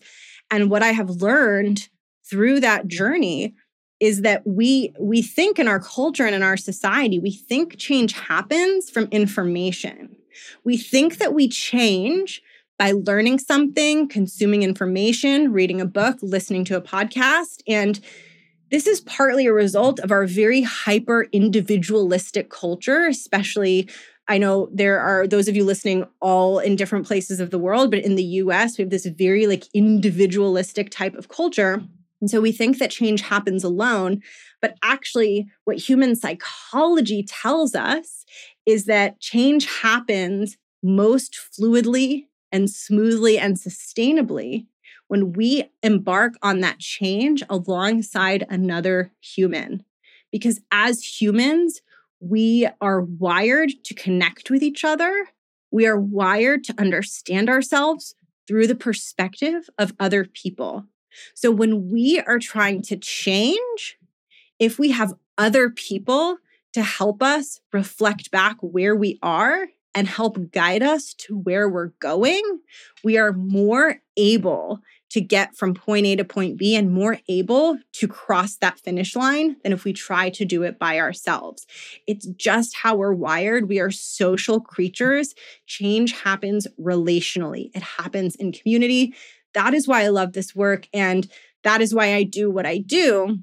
And 0.50 0.70
what 0.70 0.82
I 0.82 0.88
have 0.88 1.10
learned 1.10 1.88
through 2.28 2.60
that 2.60 2.88
journey 2.88 3.54
is 4.00 4.22
that 4.22 4.46
we 4.46 4.92
we 5.00 5.22
think 5.22 5.58
in 5.58 5.68
our 5.68 5.80
culture 5.80 6.26
and 6.26 6.34
in 6.34 6.42
our 6.42 6.56
society 6.56 7.18
we 7.18 7.30
think 7.30 7.76
change 7.78 8.12
happens 8.12 8.90
from 8.90 9.08
information. 9.10 10.16
We 10.64 10.76
think 10.76 11.18
that 11.18 11.32
we 11.32 11.48
change 11.48 12.42
by 12.78 12.92
learning 12.92 13.38
something 13.38 14.08
consuming 14.08 14.62
information 14.62 15.52
reading 15.52 15.80
a 15.80 15.86
book 15.86 16.18
listening 16.20 16.64
to 16.66 16.76
a 16.76 16.82
podcast 16.82 17.62
and 17.66 18.00
this 18.68 18.86
is 18.88 19.00
partly 19.00 19.46
a 19.46 19.52
result 19.52 20.00
of 20.00 20.10
our 20.10 20.26
very 20.26 20.62
hyper 20.62 21.26
individualistic 21.32 22.50
culture 22.50 23.06
especially 23.06 23.88
I 24.28 24.38
know 24.38 24.68
there 24.72 24.98
are 24.98 25.26
those 25.26 25.48
of 25.48 25.56
you 25.56 25.64
listening 25.64 26.04
all 26.20 26.58
in 26.58 26.74
different 26.74 27.06
places 27.06 27.38
of 27.38 27.50
the 27.50 27.60
world, 27.60 27.92
but 27.92 28.00
in 28.00 28.16
the 28.16 28.24
US, 28.24 28.76
we 28.76 28.82
have 28.82 28.90
this 28.90 29.06
very 29.06 29.46
like 29.46 29.68
individualistic 29.72 30.90
type 30.90 31.14
of 31.14 31.28
culture 31.28 31.80
and 32.20 32.30
so 32.30 32.40
we 32.40 32.52
think 32.52 32.78
that 32.78 32.90
change 32.90 33.20
happens 33.22 33.62
alone. 33.62 34.22
But 34.62 34.76
actually, 34.82 35.48
what 35.64 35.76
human 35.76 36.16
psychology 36.16 37.22
tells 37.22 37.74
us 37.74 38.24
is 38.64 38.86
that 38.86 39.20
change 39.20 39.66
happens 39.82 40.56
most 40.82 41.38
fluidly 41.38 42.26
and 42.52 42.70
smoothly 42.70 43.38
and 43.38 43.56
sustainably 43.56 44.66
when 45.08 45.32
we 45.32 45.70
embark 45.82 46.34
on 46.42 46.60
that 46.60 46.78
change 46.78 47.42
alongside 47.48 48.46
another 48.48 49.12
human. 49.20 49.84
Because 50.32 50.60
as 50.72 51.20
humans, 51.20 51.80
we 52.20 52.68
are 52.80 53.02
wired 53.02 53.72
to 53.84 53.94
connect 53.94 54.50
with 54.50 54.62
each 54.62 54.84
other. 54.84 55.28
We 55.70 55.86
are 55.86 55.98
wired 55.98 56.64
to 56.64 56.74
understand 56.78 57.48
ourselves 57.48 58.14
through 58.48 58.66
the 58.66 58.74
perspective 58.74 59.68
of 59.78 59.94
other 60.00 60.24
people. 60.24 60.86
So 61.34 61.50
when 61.50 61.90
we 61.90 62.20
are 62.20 62.38
trying 62.38 62.82
to 62.82 62.96
change, 62.96 63.98
if 64.58 64.78
we 64.78 64.90
have 64.90 65.14
other 65.38 65.70
people 65.70 66.38
to 66.72 66.82
help 66.82 67.22
us 67.22 67.60
reflect 67.72 68.30
back 68.30 68.56
where 68.60 68.94
we 68.94 69.18
are 69.22 69.68
and 69.94 70.06
help 70.06 70.50
guide 70.50 70.82
us 70.82 71.14
to 71.14 71.38
where 71.38 71.68
we're 71.68 71.92
going, 72.00 72.42
we 73.02 73.16
are 73.16 73.32
more 73.32 73.96
able 74.18 74.80
to 75.08 75.20
get 75.20 75.56
from 75.56 75.72
point 75.72 76.04
A 76.04 76.16
to 76.16 76.24
point 76.24 76.58
B 76.58 76.76
and 76.76 76.92
more 76.92 77.18
able 77.28 77.78
to 77.92 78.08
cross 78.08 78.56
that 78.56 78.78
finish 78.78 79.16
line 79.16 79.56
than 79.62 79.72
if 79.72 79.84
we 79.84 79.94
try 79.94 80.28
to 80.30 80.44
do 80.44 80.64
it 80.64 80.78
by 80.78 80.98
ourselves. 80.98 81.66
It's 82.06 82.26
just 82.26 82.76
how 82.76 82.96
we're 82.96 83.14
wired. 83.14 83.68
We 83.68 83.78
are 83.78 83.90
social 83.90 84.60
creatures. 84.60 85.34
Change 85.66 86.12
happens 86.12 86.66
relationally, 86.78 87.70
it 87.74 87.82
happens 87.82 88.36
in 88.36 88.52
community. 88.52 89.14
That 89.56 89.72
is 89.74 89.88
why 89.88 90.04
I 90.04 90.08
love 90.08 90.34
this 90.34 90.54
work. 90.54 90.86
And 90.92 91.26
that 91.64 91.80
is 91.80 91.94
why 91.94 92.14
I 92.14 92.22
do 92.22 92.50
what 92.50 92.66
I 92.66 92.78
do. 92.78 93.38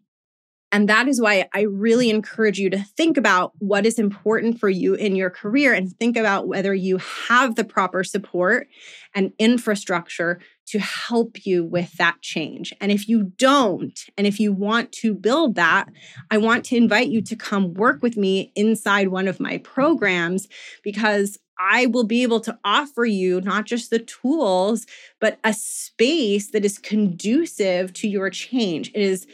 And 0.72 0.88
that 0.90 1.08
is 1.08 1.20
why 1.20 1.48
I 1.54 1.62
really 1.62 2.10
encourage 2.10 2.58
you 2.58 2.70
to 2.70 2.80
think 2.80 3.18
about 3.18 3.52
what 3.60 3.86
is 3.86 4.00
important 4.00 4.60
for 4.60 4.70
you 4.70 4.94
in 4.94 5.16
your 5.16 5.30
career 5.30 5.74
and 5.74 5.92
think 5.92 6.16
about 6.16 6.48
whether 6.48 6.74
you 6.74 7.00
have 7.28 7.56
the 7.56 7.64
proper 7.64 8.04
support 8.04 8.68
and 9.14 9.34
infrastructure 9.38 10.40
to 10.68 10.80
help 10.80 11.46
you 11.46 11.64
with 11.64 11.94
that 11.98 12.22
change. 12.22 12.74
And 12.80 12.92
if 12.92 13.08
you 13.08 13.34
don't, 13.38 14.00
and 14.18 14.26
if 14.26 14.40
you 14.40 14.52
want 14.52 14.92
to 14.94 15.14
build 15.14 15.56
that, 15.56 15.90
I 16.32 16.38
want 16.38 16.66
to 16.66 16.76
invite 16.76 17.10
you 17.10 17.22
to 17.22 17.36
come 17.36 17.74
work 17.74 18.02
with 18.02 18.18
me 18.18 18.52
inside 18.56 19.10
one 19.10 19.28
of 19.28 19.40
my 19.40 19.60
programs 19.60 20.48
because 20.84 21.38
I 21.64 21.86
will 21.86 22.04
be 22.04 22.24
able 22.24 22.42
to 22.42 22.60
offer 22.66 23.06
you 23.06 23.40
not 23.40 23.66
just 23.66 23.90
the 23.90 24.00
tools, 24.00 24.86
but 25.22 25.40
a 25.46 25.54
space 25.54 26.52
that 26.52 26.66
is 26.66 26.78
conducive 26.78 27.94
to 27.94 28.10
your 28.10 28.30
change. 28.30 28.90
It 28.90 29.02
is 29.02 29.26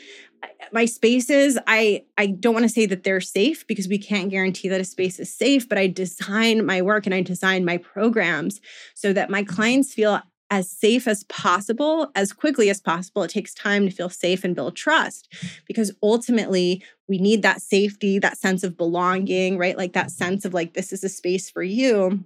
uh, 0.43 0.47
my 0.71 0.85
spaces 0.85 1.57
i 1.67 2.01
i 2.17 2.25
don't 2.25 2.53
want 2.53 2.63
to 2.63 2.69
say 2.69 2.85
that 2.85 3.03
they're 3.03 3.19
safe 3.19 3.67
because 3.67 3.89
we 3.89 3.97
can't 3.97 4.29
guarantee 4.29 4.69
that 4.69 4.79
a 4.79 4.85
space 4.85 5.19
is 5.19 5.33
safe 5.33 5.67
but 5.67 5.77
i 5.77 5.85
design 5.85 6.65
my 6.65 6.81
work 6.81 7.05
and 7.05 7.13
i 7.13 7.21
design 7.21 7.65
my 7.65 7.75
programs 7.75 8.61
so 8.93 9.11
that 9.11 9.29
my 9.29 9.43
clients 9.43 9.93
feel 9.93 10.21
as 10.51 10.69
safe 10.69 11.07
as 11.07 11.23
possible, 11.25 12.11
as 12.15 12.33
quickly 12.33 12.69
as 12.69 12.81
possible. 12.81 13.23
It 13.23 13.29
takes 13.29 13.53
time 13.53 13.85
to 13.85 13.95
feel 13.95 14.09
safe 14.09 14.43
and 14.43 14.55
build 14.55 14.75
trust 14.75 15.31
because 15.65 15.91
ultimately 16.01 16.83
we 17.07 17.17
need 17.17 17.41
that 17.43 17.61
safety, 17.61 18.19
that 18.19 18.37
sense 18.37 18.63
of 18.63 18.77
belonging, 18.77 19.57
right? 19.57 19.77
Like 19.77 19.93
that 19.93 20.11
sense 20.11 20.45
of 20.45 20.53
like, 20.53 20.73
this 20.73 20.91
is 20.91 21.03
a 21.03 21.09
space 21.09 21.49
for 21.49 21.63
you 21.63 22.23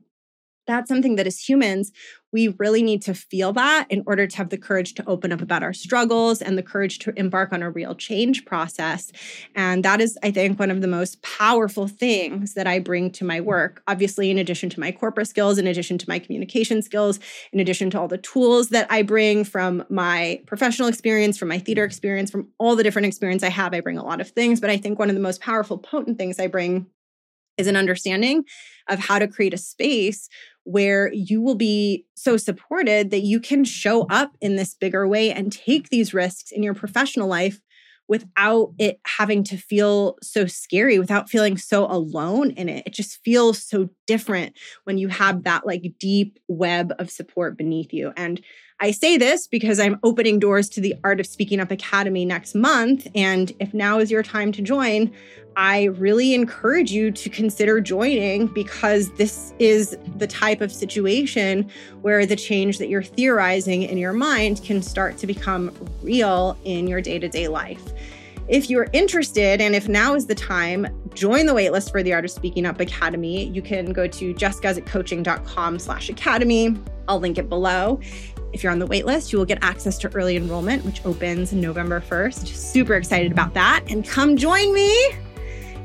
that's 0.65 0.88
something 0.88 1.15
that 1.15 1.28
as 1.28 1.39
humans, 1.39 1.91
we 2.32 2.47
really 2.58 2.82
need 2.82 3.02
to 3.04 3.13
feel 3.13 3.54
that 3.54 3.86
in 3.89 4.04
order 4.08 4.26
to 4.26 4.38
have 4.38 4.49
the 4.49 4.58
courage 4.58 4.95
to 4.95 5.06
open 5.08 5.32
up 5.32 5.41
about 5.41 5.62
our 5.62 5.71
struggles 5.71 6.41
and 6.41 6.58
the 6.58 6.63
courage 6.63 6.97
to 6.99 7.13
embark 7.15 7.54
on 7.54 7.62
a 7.62 7.69
real 7.69 7.93
change 7.93 8.43
process. 8.43 9.12
And 9.56 9.86
that 9.86 10.02
is, 10.02 10.17
I 10.23 10.32
think, 10.32 10.58
one 10.58 10.71
of 10.71 10.82
the 10.82 10.88
most 10.88 11.21
powerful 11.21 11.88
things 11.88 12.56
that 12.56 12.65
I 12.65 12.80
bring 12.80 13.12
to 13.12 13.23
my 13.23 13.39
work. 13.39 13.84
Obviously, 13.88 14.32
in 14.32 14.39
addition 14.39 14.69
to 14.71 14.80
my 14.80 14.91
corporate 14.91 15.28
skills, 15.28 15.60
in 15.60 15.67
addition 15.67 15.99
to 15.99 16.10
my 16.10 16.17
communication 16.17 16.82
skills, 16.82 17.19
in 17.52 17.60
addition 17.60 17.91
to 17.91 17.99
all 17.99 18.08
the 18.08 18.17
tools 18.17 18.69
that 18.69 18.88
I 18.89 19.04
bring 19.04 19.43
from 19.43 19.86
my 19.89 20.41
professional 20.47 20.88
experience, 20.88 21.38
from 21.38 21.49
my 21.49 21.60
theater 21.60 21.84
experience, 21.84 22.32
from 22.32 22.47
all 22.58 22.76
the 22.76 22.84
different 22.84 23.06
experience 23.06 23.43
I 23.43 23.49
have, 23.49 23.73
I 23.73 23.82
bring 23.82 23.99
a 23.99 24.04
lot 24.04 24.21
of 24.21 24.30
things. 24.32 24.60
But 24.60 24.71
I 24.71 24.78
think 24.78 24.97
one 24.97 25.10
of 25.10 25.15
the 25.15 25.21
most 25.21 25.39
powerful, 25.39 25.78
potent 25.78 26.17
things 26.17 26.39
I 26.39 26.47
bring 26.47 26.88
is 27.58 27.67
an 27.67 27.76
understanding 27.76 28.43
of 28.89 28.99
how 28.99 29.19
to 29.19 29.28
create 29.28 29.54
a 29.54 29.58
space 29.58 30.28
where 30.63 31.12
you 31.13 31.41
will 31.41 31.56
be 31.56 32.06
so 32.15 32.38
supported 32.38 33.12
that 33.12 33.21
you 33.21 33.39
can 33.39 33.63
show 33.63 34.04
up 34.08 34.36
in 34.41 34.56
this 34.56 34.73
bigger 34.73 35.08
way 35.08 35.32
and 35.32 35.52
take 35.52 35.89
these 35.89 36.13
risks 36.13 36.52
in 36.52 36.63
your 36.63 36.73
professional 36.73 37.28
life 37.28 37.60
without 38.08 38.73
it 38.80 38.99
having 39.06 39.43
to 39.43 39.58
feel 39.58 40.17
so 40.21 40.45
scary, 40.45 40.99
without 40.99 41.30
feeling 41.30 41.58
so 41.58 41.86
alone 41.86 42.52
in 42.52 42.67
it. 42.69 42.84
It 42.86 42.93
just 42.93 43.19
feels 43.23 43.63
so 43.63 43.89
different 44.08 44.58
when 44.84 44.97
you 44.97 45.08
have 45.08 45.43
that 45.43 45.65
like 45.65 45.93
deep 45.99 46.38
web 46.47 46.93
of 46.99 47.10
support 47.10 47.58
beneath 47.58 47.93
you. 47.93 48.12
And 48.17 48.41
I 48.83 48.91
say 48.91 49.15
this 49.15 49.47
because 49.47 49.79
I'm 49.79 49.97
opening 50.03 50.39
doors 50.39 50.67
to 50.71 50.81
the 50.81 50.93
Art 51.05 51.21
of 51.21 51.25
Speaking 51.25 51.61
Up 51.61 51.71
Academy 51.71 52.25
next 52.25 52.53
month. 52.53 53.07
And 53.15 53.53
if 53.61 53.73
now 53.73 53.99
is 53.99 54.11
your 54.11 54.23
time 54.23 54.51
to 54.51 54.61
join, 54.61 55.09
I 55.55 55.85
really 55.85 56.33
encourage 56.33 56.91
you 56.91 57.09
to 57.09 57.29
consider 57.29 57.79
joining 57.79 58.47
because 58.47 59.09
this 59.13 59.53
is 59.57 59.97
the 60.17 60.27
type 60.27 60.59
of 60.59 60.69
situation 60.69 61.71
where 62.01 62.25
the 62.25 62.35
change 62.35 62.77
that 62.79 62.89
you're 62.89 63.03
theorizing 63.03 63.83
in 63.83 63.97
your 63.97 64.11
mind 64.11 64.61
can 64.65 64.81
start 64.81 65.17
to 65.19 65.27
become 65.27 65.71
real 66.01 66.57
in 66.65 66.85
your 66.85 66.99
day 66.99 67.19
to 67.19 67.29
day 67.29 67.47
life. 67.47 67.93
If 68.49 68.69
you're 68.69 68.89
interested, 68.91 69.61
and 69.61 69.75
if 69.75 69.87
now 69.87 70.13
is 70.13 70.27
the 70.27 70.35
time, 70.35 70.87
join 71.13 71.45
the 71.45 71.53
waitlist 71.53 71.89
for 71.89 72.03
the 72.03 72.11
Art 72.11 72.25
of 72.25 72.31
Speaking 72.31 72.65
Up 72.65 72.81
Academy. 72.81 73.45
You 73.45 73.61
can 73.61 73.93
go 73.93 74.07
to 74.07 74.33
jessguzikcoaching.com 74.33 75.79
slash 75.79 76.09
academy. 76.09 76.75
I'll 77.07 77.21
link 77.21 77.37
it 77.37 77.47
below. 77.47 78.01
If 78.53 78.63
you're 78.63 78.71
on 78.71 78.79
the 78.79 78.87
waitlist, 78.87 79.31
you 79.31 79.39
will 79.39 79.45
get 79.45 79.63
access 79.63 79.97
to 79.99 80.15
early 80.15 80.37
enrollment, 80.37 80.85
which 80.85 81.03
opens 81.05 81.51
November 81.51 81.99
1st. 82.01 82.47
Super 82.47 82.93
excited 82.93 83.31
about 83.31 83.53
that. 83.55 83.83
And 83.89 84.07
come 84.07 84.37
join 84.37 84.73
me 84.73 85.11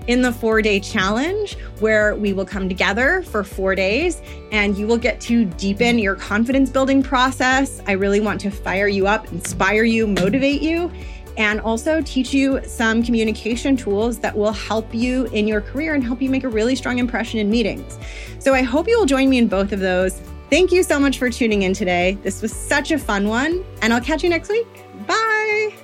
in 0.07 0.23
the 0.23 0.33
four 0.33 0.63
day 0.63 0.81
challenge 0.81 1.57
where 1.81 2.15
we 2.15 2.33
will 2.33 2.45
come 2.45 2.69
together 2.69 3.23
for 3.23 3.45
four 3.45 3.75
days 3.75 4.23
and 4.53 4.77
you 4.77 4.87
will 4.87 4.97
get 4.97 5.21
to 5.21 5.45
deepen 5.45 5.99
your 5.99 6.15
confidence 6.15 6.71
building 6.71 7.03
process. 7.03 7.83
I 7.87 7.93
really 7.93 8.21
want 8.21 8.41
to 8.41 8.51
fire 8.51 8.89
you 8.89 9.07
up, 9.07 9.31
inspire 9.31 9.85
you, 9.85 10.07
motivate 10.07 10.63
you 10.63 10.91
and 11.37 11.61
also 11.61 12.03
teach 12.03 12.35
you 12.35 12.61
some 12.65 13.03
communication 13.03 13.77
tools 13.77 14.19
that 14.19 14.37
will 14.37 14.53
help 14.53 14.93
you 14.93 15.27
in 15.27 15.47
your 15.47 15.61
career 15.61 15.95
and 15.95 16.03
help 16.03 16.21
you 16.21 16.29
make 16.29 16.43
a 16.43 16.49
really 16.49 16.75
strong 16.75 16.99
impression 16.99 17.39
in 17.39 17.49
meetings. 17.49 17.97
So 18.41 18.55
I 18.55 18.63
hope 18.63 18.89
you 18.89 18.99
will 18.99 19.07
join 19.07 19.31
me 19.31 19.39
in 19.39 19.47
both 19.47 19.73
of 19.73 19.79
those. 19.79 20.21
Thank 20.51 20.73
you 20.73 20.83
so 20.83 20.99
much 20.99 21.19
for 21.19 21.29
tuning 21.29 21.63
in 21.63 21.75
today. 21.75 22.19
This 22.23 22.41
was 22.41 22.53
such 22.53 22.91
a 22.91 22.99
fun 22.99 23.29
one, 23.29 23.65
and 23.83 23.93
I'll 23.93 24.01
catch 24.01 24.23
you 24.23 24.31
next 24.31 24.49
week. 24.49 24.67
Bye. 25.07 25.75